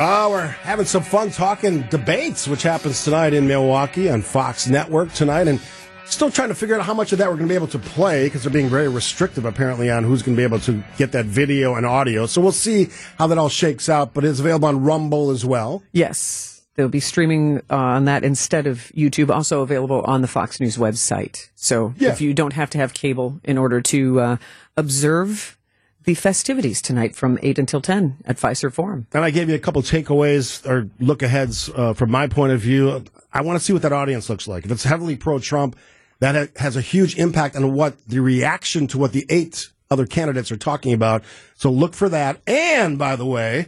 Oh, 0.00 0.30
we're 0.30 0.46
having 0.46 0.86
some 0.86 1.02
fun 1.02 1.32
talking 1.32 1.82
debates, 1.90 2.46
which 2.46 2.62
happens 2.62 3.02
tonight 3.02 3.34
in 3.34 3.48
Milwaukee 3.48 4.08
on 4.08 4.22
Fox 4.22 4.68
Network 4.68 5.12
tonight. 5.12 5.48
And 5.48 5.60
Still 6.10 6.30
trying 6.30 6.48
to 6.48 6.54
figure 6.54 6.74
out 6.78 6.84
how 6.84 6.94
much 6.94 7.12
of 7.12 7.18
that 7.18 7.28
we're 7.28 7.36
going 7.36 7.46
to 7.48 7.52
be 7.52 7.54
able 7.54 7.66
to 7.68 7.78
play 7.78 8.24
because 8.26 8.42
they're 8.42 8.52
being 8.52 8.68
very 8.68 8.88
restrictive 8.88 9.44
apparently 9.44 9.90
on 9.90 10.04
who's 10.04 10.22
going 10.22 10.34
to 10.36 10.40
be 10.40 10.44
able 10.44 10.58
to 10.60 10.82
get 10.96 11.12
that 11.12 11.26
video 11.26 11.74
and 11.74 11.84
audio. 11.86 12.26
So 12.26 12.40
we'll 12.40 12.50
see 12.50 12.88
how 13.18 13.26
that 13.28 13.38
all 13.38 13.48
shakes 13.50 13.88
out, 13.88 14.14
but 14.14 14.24
it's 14.24 14.40
available 14.40 14.66
on 14.68 14.82
Rumble 14.82 15.30
as 15.30 15.44
well. 15.44 15.82
Yes. 15.92 16.62
They'll 16.74 16.88
be 16.88 17.00
streaming 17.00 17.58
uh, 17.70 17.76
on 17.76 18.06
that 18.06 18.24
instead 18.24 18.66
of 18.66 18.90
YouTube, 18.96 19.30
also 19.30 19.60
available 19.62 20.00
on 20.02 20.22
the 20.22 20.28
Fox 20.28 20.58
News 20.60 20.76
website. 20.76 21.50
So 21.54 21.94
Yeah. 21.98 22.10
if 22.10 22.20
you 22.20 22.32
don't 22.34 22.52
have 22.54 22.70
to 22.70 22.78
have 22.78 22.94
cable 22.94 23.40
in 23.44 23.58
order 23.58 23.80
to 23.82 24.20
uh, 24.20 24.36
observe 24.76 25.56
the 26.04 26.14
festivities 26.14 26.80
tonight 26.80 27.14
from 27.14 27.38
8 27.42 27.58
until 27.58 27.80
10 27.82 28.18
at 28.24 28.38
Fiserv 28.38 28.72
Forum. 28.72 29.06
And 29.12 29.24
I 29.24 29.30
gave 29.30 29.48
you 29.50 29.54
a 29.54 29.58
couple 29.58 29.82
takeaways 29.82 30.66
or 30.66 30.88
look 31.00 31.22
aheads 31.22 31.68
uh, 31.76 31.92
from 31.92 32.10
my 32.10 32.26
point 32.28 32.52
of 32.52 32.60
view. 32.60 33.04
I 33.32 33.42
want 33.42 33.58
to 33.58 33.64
see 33.64 33.74
what 33.74 33.82
that 33.82 33.92
audience 33.92 34.30
looks 34.30 34.48
like. 34.48 34.64
If 34.64 34.70
it's 34.70 34.84
heavily 34.84 35.16
pro 35.16 35.38
Trump, 35.38 35.76
that 36.20 36.56
has 36.56 36.76
a 36.76 36.80
huge 36.80 37.16
impact 37.18 37.56
on 37.56 37.74
what 37.74 38.06
the 38.06 38.20
reaction 38.20 38.86
to 38.88 38.98
what 38.98 39.12
the 39.12 39.26
eight 39.28 39.70
other 39.90 40.06
candidates 40.06 40.52
are 40.52 40.56
talking 40.56 40.92
about. 40.92 41.22
So 41.54 41.70
look 41.70 41.94
for 41.94 42.08
that. 42.08 42.40
And 42.46 42.98
by 42.98 43.16
the 43.16 43.26
way, 43.26 43.66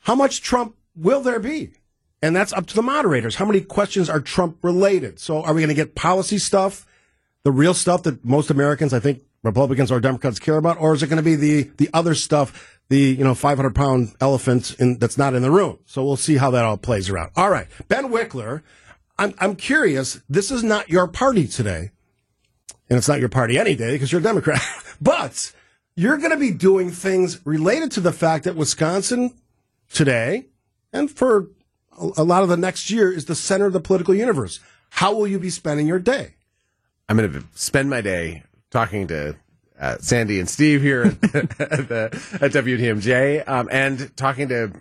how 0.00 0.14
much 0.14 0.42
Trump 0.42 0.76
will 0.94 1.20
there 1.20 1.40
be? 1.40 1.72
And 2.20 2.34
that's 2.34 2.52
up 2.52 2.66
to 2.66 2.74
the 2.74 2.82
moderators. 2.82 3.36
How 3.36 3.44
many 3.44 3.60
questions 3.60 4.08
are 4.08 4.20
Trump 4.20 4.58
related? 4.62 5.18
So 5.18 5.42
are 5.42 5.52
we 5.52 5.60
going 5.60 5.68
to 5.68 5.74
get 5.74 5.94
policy 5.94 6.38
stuff, 6.38 6.86
the 7.42 7.52
real 7.52 7.74
stuff 7.74 8.02
that 8.04 8.24
most 8.24 8.50
Americans, 8.50 8.94
I 8.94 9.00
think, 9.00 9.22
Republicans 9.42 9.92
or 9.92 10.00
Democrats 10.00 10.38
care 10.38 10.56
about, 10.56 10.80
or 10.80 10.94
is 10.94 11.02
it 11.02 11.08
going 11.08 11.18
to 11.18 11.22
be 11.22 11.36
the 11.36 11.70
the 11.76 11.90
other 11.92 12.14
stuff, 12.14 12.80
the 12.88 12.98
you 12.98 13.22
know 13.22 13.34
500 13.34 13.74
pound 13.74 14.14
elephant 14.20 14.74
in, 14.78 14.98
that's 14.98 15.18
not 15.18 15.34
in 15.34 15.42
the 15.42 15.50
room? 15.50 15.78
So 15.84 16.02
we'll 16.02 16.16
see 16.16 16.36
how 16.36 16.50
that 16.52 16.64
all 16.64 16.78
plays 16.78 17.10
around. 17.10 17.30
All 17.36 17.50
right, 17.50 17.66
Ben 17.88 18.10
Wikler, 18.10 18.62
I'm 19.18 19.34
I'm 19.38 19.56
curious. 19.56 20.20
This 20.28 20.50
is 20.50 20.62
not 20.62 20.88
your 20.88 21.06
party 21.06 21.46
today, 21.46 21.90
and 22.88 22.98
it's 22.98 23.08
not 23.08 23.20
your 23.20 23.28
party 23.28 23.58
any 23.58 23.74
day 23.74 23.92
because 23.92 24.10
you're 24.10 24.20
a 24.20 24.24
Democrat, 24.24 24.62
but 25.00 25.52
you're 25.96 26.18
going 26.18 26.32
to 26.32 26.36
be 26.36 26.50
doing 26.50 26.90
things 26.90 27.44
related 27.46 27.92
to 27.92 28.00
the 28.00 28.12
fact 28.12 28.44
that 28.44 28.56
Wisconsin 28.56 29.34
today 29.92 30.46
and 30.92 31.10
for 31.10 31.48
a 32.16 32.24
lot 32.24 32.42
of 32.42 32.48
the 32.48 32.56
next 32.56 32.90
year 32.90 33.12
is 33.12 33.26
the 33.26 33.34
center 33.34 33.66
of 33.66 33.72
the 33.72 33.80
political 33.80 34.14
universe. 34.14 34.60
How 34.90 35.14
will 35.14 35.26
you 35.26 35.38
be 35.38 35.50
spending 35.50 35.86
your 35.86 35.98
day? 35.98 36.34
I'm 37.08 37.16
going 37.16 37.32
to 37.32 37.44
spend 37.54 37.90
my 37.90 38.00
day 38.00 38.44
talking 38.70 39.06
to 39.08 39.36
uh, 39.78 39.98
Sandy 39.98 40.40
and 40.40 40.48
Steve 40.48 40.82
here 40.82 41.02
at, 41.22 41.88
the, 41.88 42.38
at 42.40 42.52
WTMJ 42.52 43.46
um, 43.48 43.68
and 43.70 44.16
talking 44.16 44.48
to 44.48 44.72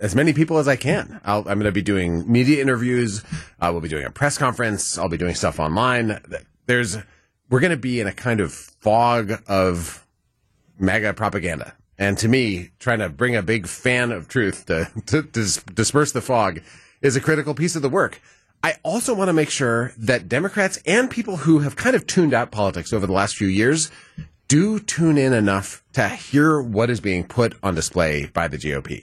as 0.00 0.14
many 0.14 0.32
people 0.32 0.58
as 0.58 0.68
I 0.68 0.76
can. 0.76 1.20
i 1.24 1.36
am 1.36 1.44
going 1.44 1.60
to 1.60 1.72
be 1.72 1.82
doing 1.82 2.30
media 2.30 2.60
interviews. 2.60 3.24
Uh, 3.60 3.70
we'll 3.72 3.80
be 3.80 3.88
doing 3.88 4.04
a 4.04 4.10
press 4.10 4.38
conference. 4.38 4.98
I'll 4.98 5.08
be 5.08 5.16
doing 5.16 5.34
stuff 5.34 5.58
online. 5.58 6.20
There's 6.66 6.98
we're 7.48 7.60
going 7.60 7.70
to 7.70 7.76
be 7.76 8.00
in 8.00 8.06
a 8.06 8.12
kind 8.12 8.40
of 8.40 8.52
fog 8.52 9.42
of 9.46 10.06
MAGA 10.78 11.14
propaganda. 11.14 11.74
And 11.98 12.18
to 12.18 12.28
me, 12.28 12.70
trying 12.78 12.98
to 12.98 13.08
bring 13.08 13.36
a 13.36 13.42
big 13.42 13.66
fan 13.66 14.10
of 14.12 14.28
truth 14.28 14.66
to, 14.66 14.90
to 15.06 15.22
disperse 15.22 16.12
the 16.12 16.20
fog 16.20 16.60
is 17.00 17.16
a 17.16 17.20
critical 17.20 17.54
piece 17.54 17.76
of 17.76 17.82
the 17.82 17.88
work. 17.88 18.20
I 18.62 18.74
also 18.82 19.14
want 19.14 19.28
to 19.28 19.32
make 19.32 19.50
sure 19.50 19.92
that 19.98 20.28
Democrats 20.28 20.78
and 20.86 21.10
people 21.10 21.36
who 21.36 21.60
have 21.60 21.76
kind 21.76 21.94
of 21.94 22.06
tuned 22.06 22.34
out 22.34 22.50
politics 22.50 22.92
over 22.92 23.06
the 23.06 23.12
last 23.12 23.36
few 23.36 23.46
years 23.46 23.90
do 24.48 24.80
tune 24.80 25.18
in 25.18 25.32
enough 25.32 25.84
to 25.92 26.08
hear 26.08 26.60
what 26.60 26.90
is 26.90 27.00
being 27.00 27.24
put 27.24 27.54
on 27.62 27.74
display 27.74 28.26
by 28.26 28.48
the 28.48 28.56
GOP. 28.56 29.02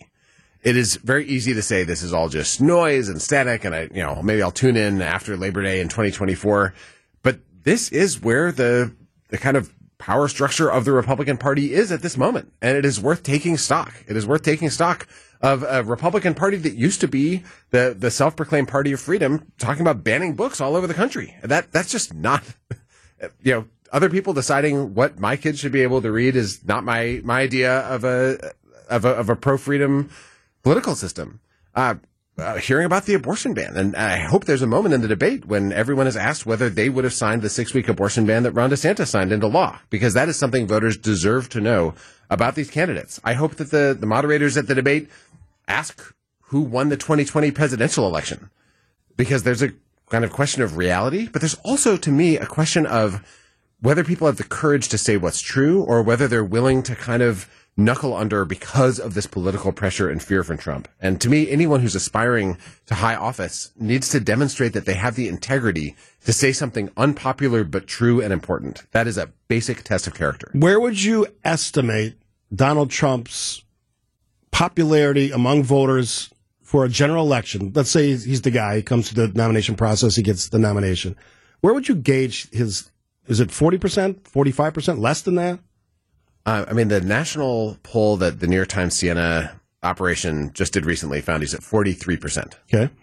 It 0.64 0.78
is 0.78 0.96
very 0.96 1.26
easy 1.26 1.54
to 1.54 1.62
say 1.62 1.84
this 1.84 2.02
is 2.02 2.14
all 2.14 2.30
just 2.30 2.62
noise 2.62 3.10
and 3.10 3.22
static, 3.22 3.66
and 3.66 3.76
I, 3.76 3.82
you 3.94 4.02
know, 4.02 4.22
maybe 4.24 4.42
I'll 4.42 4.52
tune 4.52 4.78
in 4.78 5.02
after 5.02 5.36
Labor 5.36 5.62
Day 5.62 5.82
in 5.82 5.90
2024. 5.90 6.74
But 7.22 7.40
this 7.64 7.92
is 7.92 8.22
where 8.22 8.52
the 8.52 8.96
the 9.30 9.38
kind 9.38 9.58
of 9.58 9.74
power 10.04 10.28
structure 10.28 10.70
of 10.70 10.84
the 10.84 10.92
Republican 10.92 11.38
Party 11.38 11.74
is 11.74 11.92
at 11.92 12.02
this 12.02 12.18
moment. 12.18 12.52
And 12.62 12.78
it 12.78 12.84
is 12.84 13.00
worth 13.00 13.24
taking 13.24 13.56
stock. 13.56 13.94
It 14.06 14.18
is 14.18 14.28
worth 14.28 14.44
taking 14.44 14.70
stock 14.70 15.08
of 15.42 15.64
a 15.64 15.82
Republican 15.82 16.34
Party 16.34 16.58
that 16.58 16.74
used 16.74 17.00
to 17.02 17.08
be 17.08 17.44
the, 17.70 17.96
the 17.98 18.12
self-proclaimed 18.12 18.68
party 18.68 18.92
of 18.92 19.00
freedom 19.00 19.50
talking 19.58 19.82
about 19.82 20.04
banning 20.04 20.36
books 20.36 20.60
all 20.60 20.76
over 20.76 20.88
the 20.88 20.94
country. 20.94 21.36
That, 21.42 21.72
that's 21.72 21.90
just 21.90 22.14
not, 22.14 22.44
you 23.42 23.54
know, 23.54 23.66
other 23.94 24.10
people 24.10 24.34
deciding 24.34 24.94
what 24.94 25.20
my 25.20 25.38
kids 25.38 25.60
should 25.60 25.72
be 25.72 25.84
able 25.84 26.02
to 26.02 26.12
read 26.12 26.36
is 26.36 26.66
not 26.66 26.84
my, 26.84 27.22
my 27.24 27.40
idea 27.40 27.80
of 27.80 28.04
a, 28.04 28.52
of 28.90 29.06
a, 29.06 29.10
of 29.10 29.30
a 29.30 29.38
pro-freedom 29.38 30.10
political 30.64 30.96
system. 30.96 31.40
Uh, 31.76 31.96
uh, 32.38 32.58
hearing 32.58 32.86
about 32.86 33.06
the 33.06 33.14
abortion 33.14 33.54
ban. 33.54 33.78
And 33.78 33.96
I 33.96 34.18
hope 34.18 34.46
there's 34.46 34.62
a 34.62 34.68
moment 34.68 34.96
in 34.96 35.02
the 35.02 35.08
debate 35.08 35.46
when 35.46 35.72
everyone 35.72 36.08
is 36.08 36.18
asked 36.18 36.46
whether 36.46 36.70
they 36.70 36.90
would 36.90 37.04
have 37.04 37.14
signed 37.14 37.42
the 37.42 37.50
six 37.50 37.74
week 37.74 37.88
abortion 37.88 38.26
ban 38.26 38.44
that 38.44 38.54
Ron 38.54 38.72
DeSantis 38.72 39.08
signed 39.08 39.32
into 39.32 39.48
law, 39.48 39.80
because 39.90 40.16
that 40.16 40.30
is 40.30 40.38
something 40.38 40.68
voters 40.68 40.98
deserve 40.98 41.50
to 41.50 41.62
know 41.62 41.94
about 42.30 42.56
these 42.56 42.72
candidates. 42.72 43.20
I 43.24 43.34
hope 43.34 43.56
that 43.56 43.70
the, 43.70 43.96
the 44.00 44.08
moderators 44.08 44.58
at 44.58 44.68
the 44.68 44.76
debate 44.76 45.10
ask 45.68 46.14
who 46.48 46.62
won 46.62 46.90
the 46.90 46.98
2020 46.98 47.52
presidential 47.52 48.08
election, 48.08 48.50
because 49.16 49.44
there's 49.44 49.62
a 49.62 49.70
kind 50.10 50.26
of 50.26 50.32
question 50.32 50.64
of 50.64 50.78
reality, 50.78 51.28
but 51.32 51.42
there's 51.42 51.56
also, 51.64 51.98
to 51.98 52.12
me, 52.12 52.38
a 52.38 52.46
question 52.46 52.86
of 52.86 53.24
whether 53.82 54.04
people 54.04 54.28
have 54.28 54.38
the 54.38 54.44
courage 54.44 54.90
to 54.90 54.98
say 54.98 55.18
what's 55.18 55.42
true 55.42 55.84
or 55.84 56.02
whether 56.02 56.28
they're 56.28 56.44
willing 56.44 56.82
to 56.84 56.96
kind 56.96 57.22
of 57.22 57.50
knuckle 57.76 58.14
under 58.16 58.46
because 58.46 59.00
of 59.00 59.14
this 59.14 59.26
political 59.26 59.72
pressure 59.72 60.10
and 60.10 60.22
fear 60.22 60.44
from 60.44 60.58
Trump. 60.58 60.88
And 61.02 61.20
to 61.22 61.30
me, 61.30 61.50
anyone 61.50 61.82
who's 61.82 61.96
aspiring 61.96 62.58
to 62.86 62.96
high 62.96 63.16
office 63.16 63.72
needs 63.78 64.10
to 64.10 64.20
demonstrate 64.20 64.74
that 64.74 64.86
they 64.86 64.94
have 64.94 65.16
the 65.16 65.28
integrity 65.28 65.96
to 66.26 66.34
say 66.34 66.52
something 66.52 66.92
unpopular 66.96 67.64
but 67.64 67.88
true 67.88 68.22
and 68.22 68.32
important. 68.32 68.84
That 68.92 69.08
is 69.08 69.18
a 69.18 69.32
basic 69.48 69.84
test 69.84 70.08
of 70.08 70.14
character. 70.14 70.50
Where 70.54 70.80
would 70.80 71.02
you 71.02 71.28
estimate 71.44 72.16
Donald 72.54 72.92
Trump's 72.92 73.64
popularity 74.52 75.32
among 75.32 75.64
voters 75.64 76.30
for 76.62 76.86
a 76.86 76.90
general 76.90 77.26
election? 77.26 77.72
Let's 77.74 77.90
say 77.90 78.16
he's 78.16 78.44
the 78.44 78.52
guy, 78.52 78.78
he 78.78 78.84
comes 78.84 79.10
to 79.10 79.16
the 79.16 79.28
nomination 79.30 79.76
process, 79.76 80.16
he 80.16 80.24
gets 80.24 80.50
the 80.50 80.60
nomination. 80.60 81.16
Where 81.62 81.74
would 81.74 81.88
you 81.88 81.96
gauge 81.96 82.50
his, 82.52 82.92
is 83.28 83.40
it 83.40 83.50
40%, 83.50 84.22
45%, 84.22 85.00
less 85.00 85.22
than 85.22 85.36
that? 85.36 85.60
Uh, 86.46 86.66
I 86.68 86.74
mean, 86.74 86.90
the 86.90 87.02
national 87.02 87.78
poll 87.84 88.18
that 88.18 88.40
the 88.40 88.48
New 88.48 88.56
York 88.56 88.68
Times 88.68 88.96
Siena 88.96 89.60
operation 89.82 90.52
just 90.54 90.74
did 90.74 90.86
recently 90.86 91.22
found 91.22 91.44
he's 91.44 91.54
at 91.54 91.62
43%. 91.62 92.54
Okay. 92.74 92.94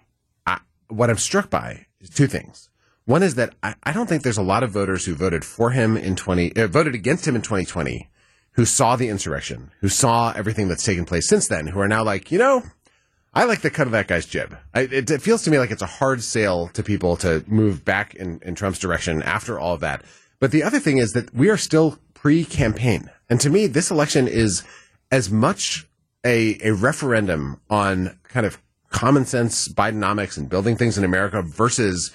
I, 0.46 0.60
what 0.88 1.10
I'm 1.10 1.16
struck 1.16 1.50
by 1.50 1.86
is 2.00 2.10
two 2.10 2.26
things. 2.26 2.68
One 3.04 3.22
is 3.22 3.34
that 3.36 3.54
I, 3.62 3.74
I, 3.82 3.92
don't 3.92 4.08
think 4.08 4.22
there's 4.22 4.38
a 4.38 4.42
lot 4.42 4.62
of 4.62 4.70
voters 4.70 5.04
who 5.04 5.14
voted 5.14 5.44
for 5.44 5.70
him 5.70 5.96
in 5.96 6.16
20, 6.16 6.56
uh, 6.56 6.66
voted 6.66 6.94
against 6.94 7.26
him 7.26 7.34
in 7.34 7.42
2020, 7.42 8.08
who 8.52 8.64
saw 8.64 8.96
the 8.96 9.08
insurrection, 9.08 9.70
who 9.80 9.88
saw 9.88 10.32
everything 10.32 10.68
that's 10.68 10.84
taken 10.84 11.04
place 11.04 11.28
since 11.28 11.48
then, 11.48 11.66
who 11.68 11.80
are 11.80 11.88
now 11.88 12.04
like, 12.04 12.30
you 12.30 12.38
know, 12.38 12.62
I 13.32 13.44
like 13.44 13.62
the 13.62 13.70
cut 13.70 13.86
of 13.86 13.92
that 13.92 14.08
guy's 14.08 14.26
jib. 14.26 14.56
I, 14.74 14.82
it, 14.82 15.10
it, 15.10 15.22
feels 15.22 15.42
to 15.42 15.50
me 15.50 15.58
like 15.58 15.70
it's 15.70 15.82
a 15.82 15.86
hard 15.86 16.22
sale 16.22 16.68
to 16.68 16.82
people 16.82 17.16
to 17.18 17.44
move 17.46 17.84
back 17.84 18.14
in, 18.14 18.40
in 18.42 18.54
Trump's 18.54 18.78
direction 18.80 19.22
after 19.22 19.58
all 19.58 19.74
of 19.74 19.80
that. 19.80 20.04
But 20.40 20.50
the 20.50 20.62
other 20.62 20.80
thing 20.80 20.98
is 20.98 21.12
that 21.12 21.32
we 21.34 21.48
are 21.48 21.56
still 21.56 21.98
pre-campaign. 22.14 23.10
And 23.30 23.40
to 23.40 23.48
me, 23.48 23.68
this 23.68 23.90
election 23.90 24.28
is 24.28 24.64
as 25.10 25.30
much 25.30 25.86
a, 26.24 26.58
a 26.62 26.74
referendum 26.74 27.60
on 27.70 28.18
kind 28.24 28.44
of 28.44 28.60
common 28.90 29.24
sense 29.24 29.68
Bidenomics 29.68 30.36
and 30.36 30.48
building 30.48 30.76
things 30.76 30.98
in 30.98 31.04
America 31.04 31.40
versus 31.40 32.14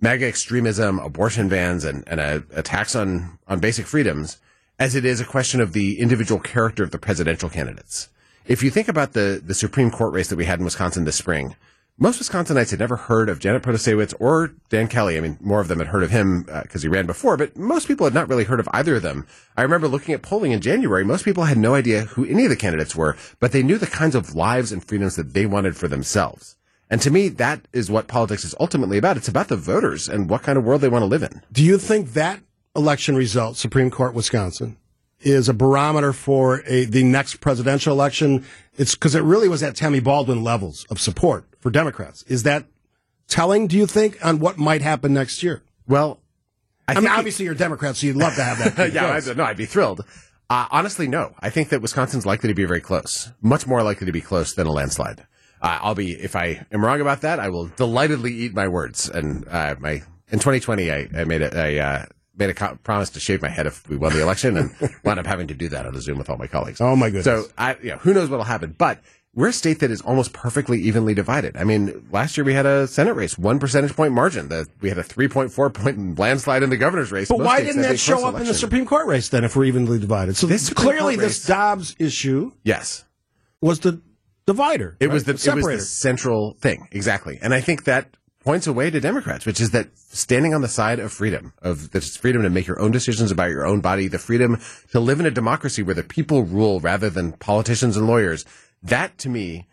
MAGA 0.00 0.26
extremism, 0.26 1.00
abortion 1.00 1.48
bans, 1.48 1.84
and, 1.84 2.04
and 2.06 2.20
a, 2.20 2.44
attacks 2.52 2.94
on, 2.94 3.38
on 3.48 3.58
basic 3.58 3.86
freedoms 3.86 4.38
as 4.78 4.94
it 4.94 5.04
is 5.04 5.20
a 5.20 5.24
question 5.24 5.60
of 5.60 5.72
the 5.72 6.00
individual 6.00 6.40
character 6.40 6.82
of 6.82 6.90
the 6.90 6.98
presidential 6.98 7.48
candidates. 7.48 8.08
If 8.46 8.62
you 8.62 8.70
think 8.70 8.88
about 8.88 9.12
the, 9.12 9.40
the 9.44 9.54
Supreme 9.54 9.90
Court 9.90 10.12
race 10.12 10.28
that 10.28 10.36
we 10.36 10.44
had 10.44 10.58
in 10.58 10.64
Wisconsin 10.64 11.04
this 11.04 11.16
spring, 11.16 11.56
most 11.96 12.20
Wisconsinites 12.20 12.70
had 12.70 12.80
never 12.80 12.96
heard 12.96 13.28
of 13.28 13.38
Janet 13.38 13.62
Protasiewicz 13.62 14.14
or 14.18 14.52
Dan 14.68 14.88
Kelly. 14.88 15.16
I 15.16 15.20
mean, 15.20 15.38
more 15.40 15.60
of 15.60 15.68
them 15.68 15.78
had 15.78 15.88
heard 15.88 16.02
of 16.02 16.10
him 16.10 16.42
because 16.42 16.82
uh, 16.82 16.86
he 16.86 16.88
ran 16.88 17.06
before, 17.06 17.36
but 17.36 17.56
most 17.56 17.86
people 17.86 18.04
had 18.04 18.14
not 18.14 18.28
really 18.28 18.44
heard 18.44 18.58
of 18.58 18.68
either 18.72 18.96
of 18.96 19.02
them. 19.02 19.26
I 19.56 19.62
remember 19.62 19.86
looking 19.86 20.12
at 20.12 20.22
polling 20.22 20.50
in 20.50 20.60
January. 20.60 21.04
Most 21.04 21.24
people 21.24 21.44
had 21.44 21.56
no 21.56 21.74
idea 21.74 22.02
who 22.02 22.24
any 22.24 22.44
of 22.44 22.50
the 22.50 22.56
candidates 22.56 22.96
were, 22.96 23.16
but 23.38 23.52
they 23.52 23.62
knew 23.62 23.78
the 23.78 23.86
kinds 23.86 24.16
of 24.16 24.34
lives 24.34 24.72
and 24.72 24.84
freedoms 24.84 25.14
that 25.16 25.34
they 25.34 25.46
wanted 25.46 25.76
for 25.76 25.86
themselves. 25.86 26.56
And 26.90 27.00
to 27.00 27.10
me, 27.10 27.28
that 27.28 27.66
is 27.72 27.90
what 27.90 28.08
politics 28.08 28.44
is 28.44 28.56
ultimately 28.58 28.98
about. 28.98 29.16
It's 29.16 29.28
about 29.28 29.48
the 29.48 29.56
voters 29.56 30.08
and 30.08 30.28
what 30.28 30.42
kind 30.42 30.58
of 30.58 30.64
world 30.64 30.80
they 30.80 30.88
want 30.88 31.02
to 31.02 31.06
live 31.06 31.22
in. 31.22 31.42
Do 31.52 31.62
you 31.62 31.78
think 31.78 32.12
that 32.12 32.40
election 32.74 33.14
result, 33.14 33.56
Supreme 33.56 33.90
Court 33.90 34.14
Wisconsin, 34.14 34.76
is 35.20 35.48
a 35.48 35.54
barometer 35.54 36.12
for 36.12 36.62
a, 36.66 36.84
the 36.84 37.02
next 37.02 37.36
presidential 37.36 37.92
election. 37.92 38.44
It's 38.76 38.94
because 38.94 39.14
it 39.14 39.22
really 39.22 39.48
was 39.48 39.62
at 39.62 39.74
Tammy 39.74 40.00
Baldwin 40.00 40.44
levels 40.44 40.84
of 40.90 41.00
support 41.00 41.46
for 41.64 41.70
Democrats. 41.70 42.22
Is 42.24 42.42
that 42.42 42.66
telling, 43.26 43.66
do 43.66 43.76
you 43.78 43.86
think, 43.86 44.22
on 44.24 44.38
what 44.38 44.58
might 44.58 44.82
happen 44.82 45.14
next 45.14 45.42
year? 45.42 45.62
Well, 45.88 46.20
I, 46.86 46.92
I 46.92 47.00
mean, 47.00 47.08
obviously 47.08 47.46
you're 47.46 47.54
Democrat, 47.54 47.96
so 47.96 48.06
you'd 48.06 48.16
love 48.16 48.34
to 48.34 48.44
have 48.44 48.76
that. 48.76 48.92
yeah, 48.92 49.06
I'd, 49.06 49.34
no, 49.34 49.44
I'd 49.44 49.56
be 49.56 49.64
thrilled. 49.64 50.04
Uh, 50.50 50.66
honestly, 50.70 51.08
no. 51.08 51.34
I 51.40 51.48
think 51.48 51.70
that 51.70 51.80
Wisconsin's 51.80 52.26
likely 52.26 52.48
to 52.48 52.54
be 52.54 52.66
very 52.66 52.82
close, 52.82 53.32
much 53.40 53.66
more 53.66 53.82
likely 53.82 54.04
to 54.04 54.12
be 54.12 54.20
close 54.20 54.52
than 54.52 54.66
a 54.66 54.72
landslide. 54.72 55.20
Uh, 55.62 55.78
I'll 55.80 55.94
be, 55.94 56.12
if 56.12 56.36
I 56.36 56.66
am 56.70 56.84
wrong 56.84 57.00
about 57.00 57.22
that, 57.22 57.40
I 57.40 57.48
will 57.48 57.68
delightedly 57.68 58.34
eat 58.34 58.52
my 58.52 58.68
words. 58.68 59.08
And 59.08 59.48
uh, 59.48 59.76
my 59.80 60.02
in 60.28 60.40
2020, 60.40 60.92
I, 60.92 61.08
I 61.16 61.24
made 61.24 61.40
a, 61.40 61.58
a 61.58 61.80
uh, 61.80 62.04
made 62.36 62.50
a 62.50 62.54
co- 62.54 62.76
promise 62.82 63.08
to 63.10 63.20
shave 63.20 63.40
my 63.40 63.48
head 63.48 63.66
if 63.66 63.88
we 63.88 63.96
won 63.96 64.12
the 64.12 64.20
election, 64.20 64.58
and 64.58 64.74
wound 65.02 65.18
up 65.18 65.24
having 65.24 65.46
to 65.46 65.54
do 65.54 65.70
that 65.70 65.86
on 65.86 65.94
a 65.96 66.00
Zoom 66.02 66.18
with 66.18 66.28
all 66.28 66.36
my 66.36 66.46
colleagues. 66.46 66.82
Oh 66.82 66.94
my 66.94 67.06
goodness! 67.06 67.24
So 67.24 67.46
I, 67.56 67.76
you 67.82 67.92
know, 67.92 67.96
who 67.96 68.12
knows 68.12 68.28
what'll 68.28 68.44
happen? 68.44 68.74
But 68.76 69.00
we're 69.34 69.48
a 69.48 69.52
state 69.52 69.80
that 69.80 69.90
is 69.90 70.00
almost 70.00 70.32
perfectly 70.32 70.80
evenly 70.80 71.14
divided. 71.14 71.56
I 71.56 71.64
mean, 71.64 72.06
last 72.10 72.36
year 72.36 72.44
we 72.44 72.54
had 72.54 72.66
a 72.66 72.86
Senate 72.86 73.14
race, 73.14 73.36
one 73.36 73.58
percentage 73.58 73.94
point 73.96 74.12
margin. 74.12 74.48
The, 74.48 74.66
we 74.80 74.88
had 74.88 74.98
a 74.98 75.02
3.4 75.02 75.74
point 75.74 76.18
landslide 76.18 76.62
in 76.62 76.70
the 76.70 76.76
governor's 76.76 77.10
race. 77.10 77.28
But 77.28 77.38
Most 77.38 77.46
why 77.46 77.62
didn't 77.62 77.82
that 77.82 77.98
show 77.98 78.18
up 78.18 78.22
election. 78.22 78.40
in 78.42 78.46
the 78.48 78.54
Supreme 78.54 78.86
Court 78.86 79.06
race 79.06 79.28
then 79.28 79.44
if 79.44 79.56
we're 79.56 79.64
evenly 79.64 79.98
divided? 79.98 80.36
So 80.36 80.46
this 80.46 80.70
clearly 80.70 81.16
this 81.16 81.44
Dobbs 81.44 81.96
issue 81.98 82.52
yes, 82.62 83.04
was 83.60 83.80
the 83.80 84.00
divider. 84.46 84.96
It 85.00 85.06
right? 85.06 85.12
was 85.12 85.24
the, 85.24 85.34
the 85.34 85.50
it 85.50 85.54
was 85.56 85.66
the 85.66 85.80
central 85.80 86.56
thing. 86.60 86.88
Exactly. 86.92 87.38
And 87.42 87.52
I 87.52 87.60
think 87.60 87.84
that 87.84 88.16
points 88.44 88.66
away 88.66 88.90
to 88.90 89.00
Democrats, 89.00 89.46
which 89.46 89.60
is 89.60 89.70
that 89.70 89.88
standing 89.96 90.52
on 90.52 90.60
the 90.60 90.68
side 90.68 90.98
of 90.98 91.10
freedom, 91.10 91.54
of 91.62 91.90
the 91.92 92.00
freedom 92.00 92.42
to 92.42 92.50
make 92.50 92.66
your 92.66 92.78
own 92.78 92.90
decisions 92.90 93.30
about 93.30 93.48
your 93.48 93.66
own 93.66 93.80
body, 93.80 94.06
the 94.06 94.18
freedom 94.18 94.60
to 94.92 95.00
live 95.00 95.18
in 95.18 95.26
a 95.26 95.30
democracy 95.30 95.82
where 95.82 95.94
the 95.94 96.02
people 96.02 96.44
rule 96.44 96.78
rather 96.80 97.08
than 97.08 97.32
politicians 97.32 97.96
and 97.96 98.06
lawyers. 98.06 98.44
That 98.84 99.18
to 99.18 99.28
me 99.28 99.66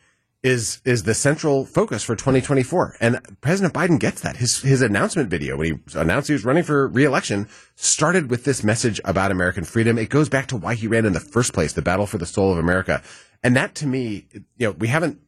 is 0.44 0.82
is 0.86 1.04
the 1.04 1.14
central 1.14 1.66
focus 1.66 2.04
for 2.04 2.16
2024. 2.16 2.98
And 3.00 3.20
President 3.42 3.74
Biden 3.74 4.00
gets 4.00 4.22
that. 4.22 4.38
His 4.38 4.62
his 4.62 4.82
announcement 4.82 5.30
video 5.30 5.58
when 5.58 5.68
he 5.68 6.00
announced 6.00 6.28
he 6.28 6.34
was 6.34 6.46
running 6.46 6.64
for 6.64 6.88
reelection 6.88 7.48
started 7.76 8.30
with 8.32 8.44
this 8.44 8.64
message 8.64 9.00
about 9.06 9.32
American 9.32 9.64
freedom. 9.64 9.98
It 9.98 10.10
goes 10.10 10.30
back 10.30 10.48
to 10.48 10.58
why 10.58 10.76
he 10.76 10.88
ran 10.88 11.06
in 11.06 11.14
the 11.14 11.20
first 11.20 11.54
place, 11.54 11.74
the 11.74 11.82
battle 11.82 12.08
for 12.08 12.18
the 12.18 12.26
soul 12.26 12.52
of 12.52 12.58
America. 12.58 13.04
And 13.44 13.56
that 13.56 13.76
to 13.76 13.88
me, 13.88 14.28
you 14.58 14.68
know, 14.68 14.72
we 14.72 14.88
haven't 14.88 15.20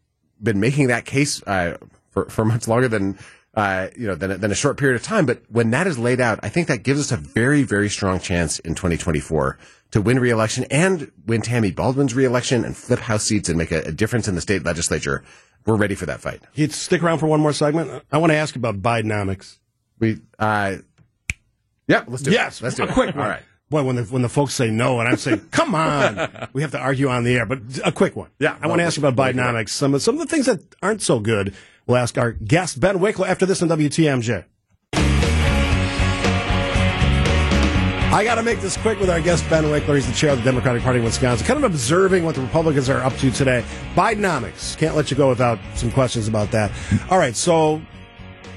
been 0.41 0.59
making 0.59 0.87
that 0.87 1.05
case 1.05 1.43
uh, 1.43 1.77
for 2.09 2.29
for 2.29 2.45
much 2.45 2.67
longer 2.67 2.87
than 2.87 3.19
uh, 3.55 3.89
you 3.95 4.07
know, 4.07 4.15
than, 4.15 4.39
than 4.39 4.51
a 4.51 4.55
short 4.55 4.77
period 4.77 4.95
of 4.95 5.03
time. 5.03 5.25
But 5.25 5.43
when 5.49 5.71
that 5.71 5.85
is 5.85 5.99
laid 5.99 6.19
out, 6.19 6.39
I 6.41 6.49
think 6.49 6.67
that 6.69 6.83
gives 6.83 6.99
us 6.99 7.11
a 7.11 7.17
very, 7.17 7.63
very 7.63 7.89
strong 7.89 8.19
chance 8.19 8.57
in 8.59 8.73
2024 8.73 9.59
to 9.93 10.01
win 10.01 10.19
re-election 10.19 10.65
and 10.71 11.11
win 11.27 11.43
Tammy 11.43 11.71
Baldwin's 11.71 12.15
re-election 12.15 12.65
and 12.65 12.75
flip 12.75 12.99
House 12.99 13.23
seats 13.23 13.47
and 13.47 13.59
make 13.59 13.71
a, 13.71 13.81
a 13.81 13.91
difference 13.91 14.27
in 14.27 14.33
the 14.33 14.41
state 14.41 14.65
legislature. 14.65 15.23
We're 15.67 15.75
ready 15.75 15.93
for 15.93 16.07
that 16.07 16.19
fight. 16.19 16.41
You'd 16.55 16.73
stick 16.73 17.03
around 17.03 17.19
for 17.19 17.27
one 17.27 17.39
more 17.39 17.53
segment. 17.53 18.03
I 18.11 18.17
want 18.17 18.31
to 18.31 18.35
ask 18.35 18.55
you 18.55 18.59
about 18.59 18.81
Bidenomics. 18.81 19.59
We, 19.99 20.19
uh, 20.39 20.77
yeah, 21.87 22.03
let's 22.07 22.23
do 22.23 22.31
yes, 22.31 22.59
it. 22.59 22.63
Let's 22.63 22.75
do 22.75 22.83
a 22.83 22.87
it. 22.87 22.93
quick 22.93 23.15
one. 23.15 23.23
All 23.23 23.29
right. 23.29 23.43
Boy, 23.69 23.83
when 23.83 23.95
the 23.95 24.03
when 24.03 24.23
the 24.23 24.29
folks 24.29 24.55
say 24.55 24.71
no, 24.71 24.99
and 24.99 25.07
I'm 25.07 25.17
saying, 25.17 25.47
"Come 25.51 25.73
on," 25.73 26.49
we 26.53 26.63
have 26.63 26.71
to 26.71 26.79
argue 26.79 27.07
on 27.09 27.23
the 27.23 27.35
air. 27.35 27.45
But 27.45 27.59
a 27.85 27.91
quick 27.91 28.15
one. 28.15 28.29
Yeah, 28.39 28.57
I 28.61 28.67
want 28.67 28.79
to 28.79 28.85
ask 28.85 28.97
you 28.97 29.05
about 29.05 29.15
Bidenomics. 29.15 29.69
Some 29.69 29.93
of 29.93 30.01
some 30.01 30.15
of 30.15 30.21
the 30.21 30.27
things 30.27 30.47
that 30.47 30.61
aren't 30.81 31.01
so 31.01 31.19
good. 31.19 31.53
We'll 31.87 31.97
ask 31.97 32.17
our 32.17 32.31
guest 32.31 32.79
Ben 32.79 32.99
Wikler 32.99 33.27
after 33.27 33.45
this 33.45 33.61
on 33.61 33.69
WTMJ. 33.69 34.45
I 38.13 38.23
got 38.23 38.35
to 38.35 38.43
make 38.43 38.61
this 38.61 38.77
quick 38.77 38.99
with 38.99 39.09
our 39.09 39.19
guest 39.19 39.43
Ben 39.49 39.63
Wikler. 39.63 39.95
He's 39.95 40.05
the 40.05 40.13
chair 40.13 40.29
of 40.29 40.37
the 40.37 40.43
Democratic 40.43 40.83
Party 40.83 40.99
in 40.99 41.03
Wisconsin. 41.03 41.47
Kind 41.47 41.57
of 41.57 41.71
observing 41.71 42.23
what 42.23 42.35
the 42.35 42.41
Republicans 42.41 42.87
are 42.87 42.99
up 42.99 43.17
to 43.17 43.31
today. 43.31 43.65
Bidenomics. 43.95 44.77
Can't 44.77 44.95
let 44.95 45.09
you 45.09 45.17
go 45.17 45.29
without 45.29 45.57
some 45.73 45.91
questions 45.91 46.27
about 46.27 46.51
that. 46.51 46.71
All 47.09 47.17
right, 47.17 47.35
so 47.35 47.81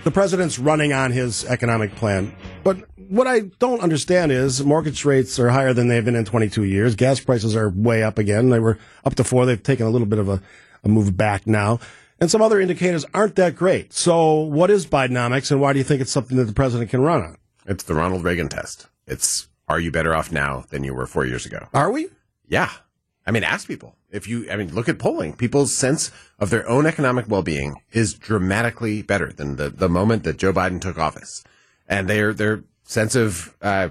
the 0.04 0.10
president's 0.10 0.58
running 0.58 0.92
on 0.92 1.10
his 1.10 1.46
economic 1.46 1.94
plan, 1.96 2.36
but 2.64 2.76
what 3.08 3.26
I 3.26 3.40
don't 3.58 3.80
understand 3.80 4.30
is 4.30 4.62
mortgage 4.62 5.06
rates 5.06 5.38
are 5.38 5.48
higher 5.48 5.72
than 5.72 5.88
they've 5.88 6.04
been 6.04 6.16
in 6.16 6.26
22 6.26 6.64
years. 6.64 6.94
Gas 6.94 7.20
prices 7.20 7.56
are 7.56 7.70
way 7.70 8.02
up 8.02 8.18
again. 8.18 8.50
They 8.50 8.60
were 8.60 8.76
up 9.06 9.14
to 9.14 9.24
four. 9.24 9.46
They've 9.46 9.62
taken 9.62 9.86
a 9.86 9.90
little 9.90 10.06
bit 10.06 10.18
of 10.18 10.28
a, 10.28 10.42
a 10.84 10.90
move 10.90 11.16
back 11.16 11.46
now. 11.46 11.80
And 12.20 12.30
some 12.30 12.42
other 12.42 12.60
indicators 12.60 13.06
aren't 13.14 13.36
that 13.36 13.56
great. 13.56 13.94
So 13.94 14.38
what 14.38 14.70
is 14.70 14.86
Bidenomics 14.86 15.50
and 15.50 15.62
why 15.62 15.72
do 15.72 15.78
you 15.78 15.84
think 15.84 16.02
it's 16.02 16.12
something 16.12 16.36
that 16.36 16.44
the 16.44 16.52
president 16.52 16.90
can 16.90 17.00
run 17.00 17.22
on? 17.22 17.36
It's 17.64 17.84
the 17.84 17.94
Ronald 17.94 18.22
Reagan 18.22 18.50
test. 18.50 18.88
It's 19.06 19.48
are 19.68 19.80
you 19.80 19.90
better 19.90 20.14
off 20.14 20.30
now 20.30 20.64
than 20.70 20.84
you 20.84 20.94
were 20.94 21.06
four 21.06 21.24
years 21.26 21.46
ago? 21.46 21.68
Are 21.74 21.90
we? 21.90 22.08
Yeah. 22.48 22.70
I 23.26 23.32
mean, 23.32 23.42
ask 23.42 23.66
people. 23.66 23.96
If 24.10 24.28
you, 24.28 24.48
I 24.50 24.56
mean, 24.56 24.72
look 24.72 24.88
at 24.88 24.98
polling. 25.00 25.32
People's 25.34 25.74
sense 25.74 26.12
of 26.38 26.50
their 26.50 26.68
own 26.68 26.86
economic 26.86 27.28
well-being 27.28 27.82
is 27.90 28.14
dramatically 28.14 29.02
better 29.02 29.32
than 29.32 29.56
the, 29.56 29.68
the 29.68 29.88
moment 29.88 30.22
that 30.22 30.36
Joe 30.36 30.52
Biden 30.52 30.80
took 30.80 30.96
office. 30.96 31.42
And 31.88 32.08
their, 32.08 32.32
their 32.32 32.62
sense 32.84 33.16
of, 33.16 33.56
uh, 33.60 33.88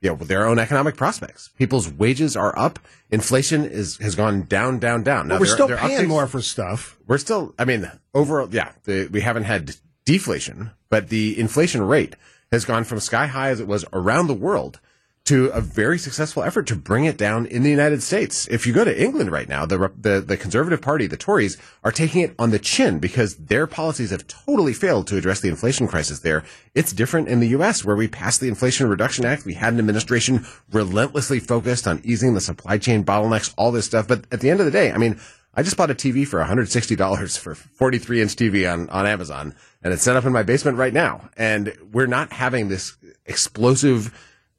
you 0.00 0.08
know, 0.08 0.16
their 0.16 0.46
own 0.46 0.58
economic 0.58 0.96
prospects. 0.96 1.50
People's 1.58 1.92
wages 1.92 2.34
are 2.36 2.58
up. 2.58 2.78
Inflation 3.10 3.66
is, 3.66 3.98
has 3.98 4.14
gone 4.14 4.44
down, 4.44 4.78
down, 4.78 5.02
down. 5.02 5.28
Now, 5.28 5.34
we're 5.34 5.44
there- 5.44 5.54
still 5.54 5.68
there 5.68 5.76
paying 5.76 6.06
upticks- 6.06 6.08
more 6.08 6.26
for 6.26 6.40
stuff. 6.40 6.98
we're 7.06 7.18
still, 7.18 7.54
I 7.58 7.66
mean, 7.66 7.90
overall, 8.14 8.48
yeah, 8.50 8.72
the, 8.84 9.08
we 9.12 9.20
haven't 9.20 9.44
had 9.44 9.76
deflation, 10.06 10.70
but 10.88 11.10
the 11.10 11.38
inflation 11.38 11.82
rate 11.82 12.16
has 12.52 12.64
gone 12.64 12.84
from 12.84 12.98
sky 12.98 13.26
high 13.26 13.50
as 13.50 13.60
it 13.60 13.66
was 13.66 13.84
around 13.92 14.26
the 14.26 14.34
world 14.34 14.80
to 15.26 15.46
a 15.48 15.60
very 15.60 15.98
successful 15.98 16.42
effort 16.42 16.66
to 16.66 16.74
bring 16.74 17.04
it 17.04 17.16
down 17.16 17.46
in 17.46 17.62
the 17.62 17.70
United 17.70 18.02
States. 18.02 18.48
If 18.48 18.66
you 18.66 18.72
go 18.72 18.84
to 18.84 19.02
England 19.02 19.30
right 19.30 19.48
now, 19.48 19.64
the, 19.64 19.92
the, 19.96 20.20
the 20.20 20.36
Conservative 20.36 20.82
Party, 20.82 21.06
the 21.06 21.16
Tories, 21.16 21.56
are 21.84 21.92
taking 21.92 22.22
it 22.22 22.34
on 22.36 22.50
the 22.50 22.58
chin 22.58 22.98
because 22.98 23.36
their 23.36 23.68
policies 23.68 24.10
have 24.10 24.26
totally 24.26 24.72
failed 24.72 25.06
to 25.06 25.16
address 25.16 25.40
the 25.40 25.48
inflation 25.48 25.86
crisis 25.86 26.20
there. 26.20 26.42
It's 26.74 26.92
different 26.92 27.28
in 27.28 27.38
the 27.38 27.48
U.S. 27.48 27.84
where 27.84 27.94
we 27.94 28.08
passed 28.08 28.40
the 28.40 28.48
Inflation 28.48 28.88
Reduction 28.88 29.24
Act. 29.24 29.44
We 29.44 29.54
had 29.54 29.72
an 29.74 29.78
administration 29.78 30.44
relentlessly 30.72 31.38
focused 31.38 31.86
on 31.86 32.00
easing 32.02 32.34
the 32.34 32.40
supply 32.40 32.78
chain 32.78 33.04
bottlenecks, 33.04 33.54
all 33.56 33.70
this 33.70 33.86
stuff. 33.86 34.08
But 34.08 34.24
at 34.32 34.40
the 34.40 34.50
end 34.50 34.58
of 34.58 34.66
the 34.66 34.72
day, 34.72 34.90
I 34.90 34.98
mean, 34.98 35.20
I 35.52 35.62
just 35.62 35.76
bought 35.76 35.90
a 35.90 35.94
TV 35.94 36.26
for 36.26 36.38
$160 36.38 37.38
for 37.38 37.54
43 37.54 38.22
inch 38.22 38.36
TV 38.36 38.72
on, 38.72 38.88
on 38.90 39.06
Amazon 39.06 39.54
and 39.82 39.92
it's 39.92 40.02
set 40.02 40.16
up 40.16 40.24
in 40.24 40.32
my 40.32 40.42
basement 40.42 40.76
right 40.78 40.92
now. 40.92 41.28
And 41.36 41.76
we're 41.92 42.06
not 42.06 42.32
having 42.32 42.68
this 42.68 42.96
explosive, 43.26 44.14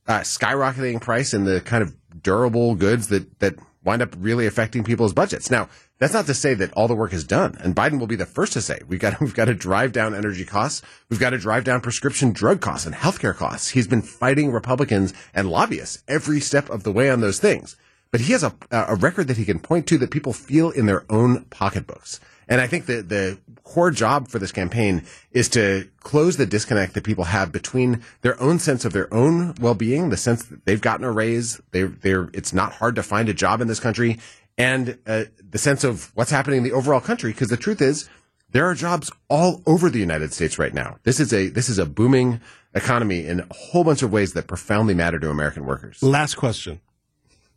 uh, 0.07 0.19
skyrocketing 0.19 0.99
price 0.99 1.33
in 1.33 1.45
the 1.45 1.61
kind 1.61 1.83
of 1.83 1.95
durable 2.21 2.75
goods 2.75 3.07
that, 3.07 3.39
that 3.39 3.55
wind 3.83 4.01
up 4.01 4.15
really 4.17 4.47
affecting 4.47 4.83
people's 4.83 5.13
budgets. 5.13 5.49
Now, 5.49 5.69
that's 5.99 6.13
not 6.13 6.25
to 6.25 6.33
say 6.33 6.55
that 6.55 6.73
all 6.73 6.87
the 6.87 6.95
work 6.95 7.13
is 7.13 7.23
done. 7.23 7.55
And 7.61 7.75
Biden 7.75 7.99
will 7.99 8.07
be 8.07 8.15
the 8.15 8.25
first 8.25 8.53
to 8.53 8.61
say 8.61 8.79
we've 8.87 8.99
got, 8.99 9.19
we've 9.21 9.35
got 9.35 9.45
to 9.45 9.53
drive 9.53 9.91
down 9.91 10.15
energy 10.15 10.43
costs. 10.43 10.81
We've 11.09 11.19
got 11.19 11.29
to 11.29 11.37
drive 11.37 11.63
down 11.63 11.81
prescription 11.81 12.31
drug 12.31 12.61
costs 12.61 12.85
and 12.85 12.95
healthcare 12.95 13.35
costs. 13.35 13.69
He's 13.69 13.87
been 13.87 14.01
fighting 14.01 14.51
Republicans 14.51 15.13
and 15.33 15.49
lobbyists 15.49 16.03
every 16.07 16.39
step 16.39 16.69
of 16.69 16.83
the 16.83 16.91
way 16.91 17.09
on 17.09 17.21
those 17.21 17.39
things 17.39 17.77
but 18.11 18.21
he 18.21 18.33
has 18.33 18.43
a, 18.43 18.53
a 18.71 18.95
record 18.95 19.27
that 19.27 19.37
he 19.37 19.45
can 19.45 19.59
point 19.59 19.87
to 19.87 19.97
that 19.99 20.11
people 20.11 20.33
feel 20.33 20.69
in 20.69 20.85
their 20.85 21.05
own 21.09 21.45
pocketbooks. 21.45 22.19
And 22.47 22.59
I 22.59 22.67
think 22.67 22.85
that 22.87 23.07
the 23.07 23.39
core 23.63 23.91
job 23.91 24.27
for 24.27 24.37
this 24.37 24.51
campaign 24.51 25.03
is 25.31 25.47
to 25.49 25.89
close 26.01 26.35
the 26.35 26.45
disconnect 26.45 26.93
that 26.95 27.05
people 27.05 27.23
have 27.23 27.51
between 27.51 28.03
their 28.21 28.39
own 28.41 28.59
sense 28.59 28.83
of 28.83 28.91
their 28.91 29.11
own 29.13 29.55
well-being, 29.61 30.09
the 30.09 30.17
sense 30.17 30.43
that 30.43 30.65
they've 30.65 30.81
gotten 30.81 31.05
a 31.05 31.11
raise, 31.11 31.61
they're, 31.71 31.87
they're, 31.87 32.29
it's 32.33 32.51
not 32.51 32.73
hard 32.73 32.95
to 32.95 33.03
find 33.03 33.29
a 33.29 33.33
job 33.33 33.61
in 33.61 33.67
this 33.67 33.79
country, 33.79 34.19
and 34.57 34.97
uh, 35.07 35.25
the 35.49 35.57
sense 35.57 35.85
of 35.85 36.11
what's 36.13 36.31
happening 36.31 36.57
in 36.57 36.63
the 36.63 36.73
overall 36.73 36.99
country. 36.99 37.31
Because 37.31 37.47
the 37.47 37.57
truth 37.57 37.81
is, 37.81 38.09
there 38.51 38.65
are 38.65 38.75
jobs 38.75 39.09
all 39.29 39.61
over 39.65 39.89
the 39.89 39.99
United 39.99 40.33
States 40.33 40.59
right 40.59 40.73
now. 40.73 40.97
This 41.03 41.21
is 41.21 41.31
a 41.31 41.47
this 41.47 41.69
is 41.69 41.79
a 41.79 41.85
booming 41.85 42.41
economy 42.73 43.25
in 43.25 43.39
a 43.39 43.53
whole 43.53 43.85
bunch 43.85 44.01
of 44.01 44.11
ways 44.11 44.33
that 44.33 44.47
profoundly 44.47 44.93
matter 44.93 45.19
to 45.19 45.29
American 45.29 45.65
workers. 45.65 46.03
Last 46.03 46.35
question. 46.35 46.81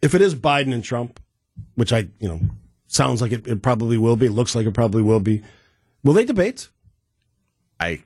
If 0.04 0.14
it 0.14 0.20
is 0.20 0.34
Biden 0.34 0.74
and 0.74 0.84
Trump, 0.84 1.18
which 1.76 1.92
I, 1.92 2.08
you 2.18 2.28
know, 2.28 2.40
sounds 2.86 3.22
like 3.22 3.32
it, 3.32 3.46
it 3.46 3.62
probably 3.62 3.96
will 3.96 4.16
be, 4.16 4.26
it 4.26 4.32
looks 4.32 4.54
like 4.54 4.66
it 4.66 4.74
probably 4.74 5.02
will 5.02 5.18
be, 5.18 5.42
will 6.02 6.12
they 6.12 6.26
debate? 6.26 6.68
I 7.80 8.02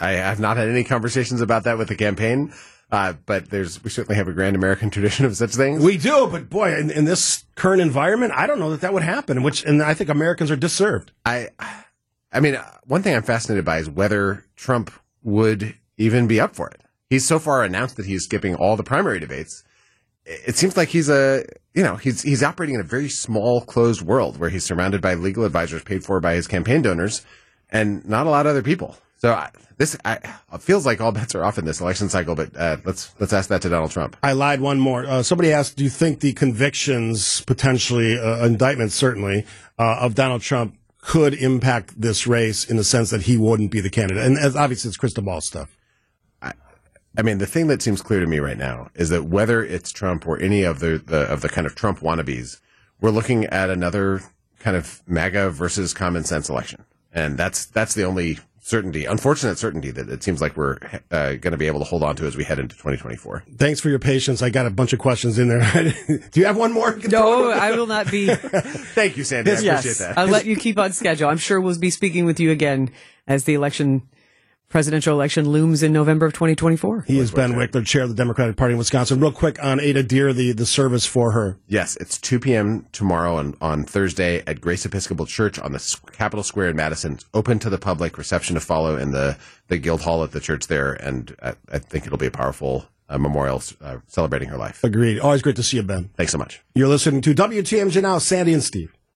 I 0.00 0.12
have 0.12 0.40
not 0.40 0.56
had 0.56 0.68
any 0.68 0.82
conversations 0.82 1.42
about 1.42 1.64
that 1.64 1.76
with 1.76 1.88
the 1.88 1.94
campaign, 1.94 2.54
uh, 2.90 3.12
but 3.26 3.50
there's 3.50 3.84
we 3.84 3.90
certainly 3.90 4.16
have 4.16 4.28
a 4.28 4.32
grand 4.32 4.56
American 4.56 4.88
tradition 4.96 5.26
of 5.26 5.36
such 5.36 5.50
things. 5.50 5.84
We 5.84 5.98
do, 5.98 6.26
but 6.26 6.48
boy, 6.48 6.74
in, 6.74 6.90
in 6.90 7.04
this 7.04 7.44
current 7.54 7.82
environment, 7.82 8.32
I 8.34 8.46
don't 8.46 8.58
know 8.58 8.70
that 8.70 8.80
that 8.80 8.94
would 8.94 9.02
happen. 9.02 9.42
Which, 9.42 9.62
and 9.64 9.82
I 9.82 9.92
think 9.92 10.08
Americans 10.08 10.50
are 10.50 10.56
disserved. 10.56 11.12
I 11.26 11.50
I 12.32 12.40
mean, 12.40 12.58
one 12.86 13.02
thing 13.02 13.14
I'm 13.14 13.22
fascinated 13.22 13.64
by 13.64 13.78
is 13.78 13.90
whether 13.90 14.44
Trump 14.56 14.90
would 15.22 15.74
even 15.98 16.26
be 16.26 16.40
up 16.40 16.56
for 16.56 16.68
it. 16.68 16.80
He's 17.10 17.26
so 17.26 17.38
far 17.38 17.62
announced 17.62 17.96
that 17.96 18.06
he's 18.06 18.24
skipping 18.24 18.54
all 18.54 18.76
the 18.76 18.82
primary 18.82 19.20
debates. 19.20 19.64
It 20.26 20.56
seems 20.56 20.76
like 20.76 20.88
he's 20.88 21.08
a 21.08 21.44
you 21.74 21.82
know 21.82 21.96
he's 21.96 22.22
he's 22.22 22.42
operating 22.42 22.74
in 22.74 22.80
a 22.80 22.84
very 22.84 23.08
small 23.08 23.60
closed 23.60 24.02
world 24.02 24.38
where 24.38 24.50
he's 24.50 24.64
surrounded 24.64 25.00
by 25.00 25.14
legal 25.14 25.44
advisors 25.44 25.84
paid 25.84 26.04
for 26.04 26.20
by 26.20 26.34
his 26.34 26.48
campaign 26.48 26.82
donors 26.82 27.24
and 27.70 28.06
not 28.08 28.26
a 28.26 28.30
lot 28.30 28.46
of 28.46 28.50
other 28.50 28.62
people. 28.62 28.96
So 29.18 29.32
I, 29.32 29.50
this 29.78 29.96
I, 30.04 30.18
feels 30.58 30.84
like 30.86 31.00
all 31.00 31.12
bets 31.12 31.34
are 31.34 31.44
off 31.44 31.58
in 31.58 31.64
this 31.64 31.80
election 31.80 32.08
cycle. 32.08 32.34
But 32.34 32.56
uh, 32.56 32.78
let's 32.84 33.14
let's 33.18 33.32
ask 33.32 33.48
that 33.48 33.62
to 33.62 33.68
Donald 33.68 33.90
Trump. 33.90 34.16
I 34.22 34.32
lied 34.32 34.60
one 34.60 34.78
more. 34.78 35.06
Uh, 35.06 35.22
somebody 35.22 35.52
asked, 35.52 35.76
do 35.76 35.84
you 35.84 35.90
think 35.90 36.20
the 36.20 36.32
convictions, 36.32 37.40
potentially 37.42 38.18
uh, 38.18 38.44
indictments, 38.44 38.94
certainly 38.94 39.46
uh, 39.78 39.98
of 40.00 40.14
Donald 40.14 40.42
Trump 40.42 40.76
could 41.00 41.34
impact 41.34 42.00
this 42.00 42.26
race 42.26 42.68
in 42.68 42.76
the 42.76 42.84
sense 42.84 43.10
that 43.10 43.22
he 43.22 43.36
wouldn't 43.36 43.70
be 43.70 43.80
the 43.80 43.90
candidate? 43.90 44.24
And 44.24 44.38
as 44.38 44.56
obviously, 44.56 44.88
it's 44.88 44.96
crystal 44.96 45.22
ball 45.22 45.40
stuff. 45.40 45.75
I 47.16 47.22
mean, 47.22 47.38
the 47.38 47.46
thing 47.46 47.66
that 47.68 47.82
seems 47.82 48.02
clear 48.02 48.20
to 48.20 48.26
me 48.26 48.38
right 48.38 48.58
now 48.58 48.90
is 48.94 49.08
that 49.10 49.24
whether 49.24 49.64
it's 49.64 49.90
Trump 49.90 50.26
or 50.26 50.38
any 50.40 50.62
of 50.62 50.80
the, 50.80 50.98
the 50.98 51.22
of 51.22 51.40
the 51.40 51.48
kind 51.48 51.66
of 51.66 51.74
Trump 51.74 52.00
wannabes, 52.00 52.60
we're 53.00 53.10
looking 53.10 53.44
at 53.46 53.70
another 53.70 54.22
kind 54.58 54.76
of 54.76 55.02
MAGA 55.06 55.50
versus 55.50 55.94
common 55.94 56.24
sense 56.24 56.48
election, 56.48 56.84
and 57.12 57.38
that's 57.38 57.66
that's 57.66 57.94
the 57.94 58.04
only 58.04 58.38
certainty, 58.66 59.04
unfortunate 59.04 59.56
certainty 59.56 59.92
that 59.92 60.08
it 60.08 60.24
seems 60.24 60.40
like 60.40 60.56
we're 60.56 60.76
uh, 61.12 61.34
going 61.34 61.52
to 61.52 61.56
be 61.56 61.68
able 61.68 61.78
to 61.78 61.84
hold 61.84 62.02
on 62.02 62.16
to 62.16 62.26
as 62.26 62.36
we 62.36 62.42
head 62.42 62.58
into 62.58 62.74
2024. 62.74 63.44
Thanks 63.56 63.78
for 63.78 63.88
your 63.88 64.00
patience. 64.00 64.42
I 64.42 64.50
got 64.50 64.66
a 64.66 64.70
bunch 64.70 64.92
of 64.92 64.98
questions 64.98 65.38
in 65.38 65.46
there. 65.46 65.94
do 66.32 66.40
you 66.40 66.46
have 66.46 66.56
one 66.56 66.72
more? 66.72 66.98
No, 67.08 67.48
I 67.50 67.76
will 67.76 67.86
not 67.86 68.10
be. 68.10 68.26
Thank 68.34 69.16
you, 69.16 69.22
Sandy. 69.22 69.52
I 69.52 69.54
appreciate 69.54 69.84
yes, 69.84 69.98
that. 69.98 70.18
I'll 70.18 70.26
let 70.26 70.46
you 70.46 70.56
keep 70.56 70.78
on 70.80 70.92
schedule. 70.92 71.28
I'm 71.28 71.38
sure 71.38 71.60
we'll 71.60 71.78
be 71.78 71.90
speaking 71.90 72.24
with 72.24 72.40
you 72.40 72.50
again 72.50 72.90
as 73.28 73.44
the 73.44 73.54
election, 73.54 74.02
presidential 74.68 75.14
election 75.14 75.48
looms 75.48 75.82
in 75.82 75.92
November 75.92 76.26
of 76.26 76.32
2024. 76.32 77.02
He 77.02 77.18
is 77.18 77.30
Ben 77.30 77.52
Wikler, 77.52 77.84
chair 77.86 78.02
of 78.02 78.08
the 78.08 78.14
Democratic 78.14 78.56
Party 78.56 78.72
in 78.72 78.78
Wisconsin. 78.78 79.20
Real 79.20 79.32
quick 79.32 79.62
on 79.62 79.80
Ada 79.80 80.02
Deer, 80.02 80.32
the, 80.32 80.52
the 80.52 80.66
service 80.66 81.06
for 81.06 81.32
her. 81.32 81.58
Yes, 81.66 81.96
it's 81.96 82.18
2 82.18 82.40
p.m. 82.40 82.86
tomorrow 82.92 83.38
and 83.38 83.56
on 83.60 83.84
Thursday 83.84 84.42
at 84.46 84.60
Grace 84.60 84.84
Episcopal 84.84 85.26
Church 85.26 85.58
on 85.58 85.72
the 85.72 85.96
Capitol 86.12 86.42
Square 86.42 86.70
in 86.70 86.76
Madison. 86.76 87.14
It's 87.14 87.24
open 87.34 87.58
to 87.60 87.70
the 87.70 87.78
public. 87.78 88.18
Reception 88.18 88.54
to 88.54 88.60
follow 88.60 88.96
in 88.96 89.12
the 89.12 89.36
the 89.68 89.78
Guild 89.78 90.02
Hall 90.02 90.22
at 90.22 90.30
the 90.30 90.40
church 90.40 90.68
there, 90.68 90.92
and 90.92 91.34
I, 91.42 91.54
I 91.70 91.78
think 91.78 92.06
it'll 92.06 92.18
be 92.18 92.26
a 92.26 92.30
powerful 92.30 92.86
uh, 93.08 93.18
memorial 93.18 93.62
uh, 93.80 93.98
celebrating 94.06 94.48
her 94.48 94.56
life. 94.56 94.82
Agreed. 94.84 95.18
Always 95.20 95.42
great 95.42 95.56
to 95.56 95.62
see 95.62 95.76
you, 95.76 95.82
Ben. 95.82 96.10
Thanks 96.16 96.32
so 96.32 96.38
much. 96.38 96.62
You're 96.74 96.88
listening 96.88 97.20
to 97.22 97.34
WTMJ 97.34 98.02
Now, 98.02 98.18
Sandy 98.18 98.52
and 98.52 98.62
Steve. 98.62 98.95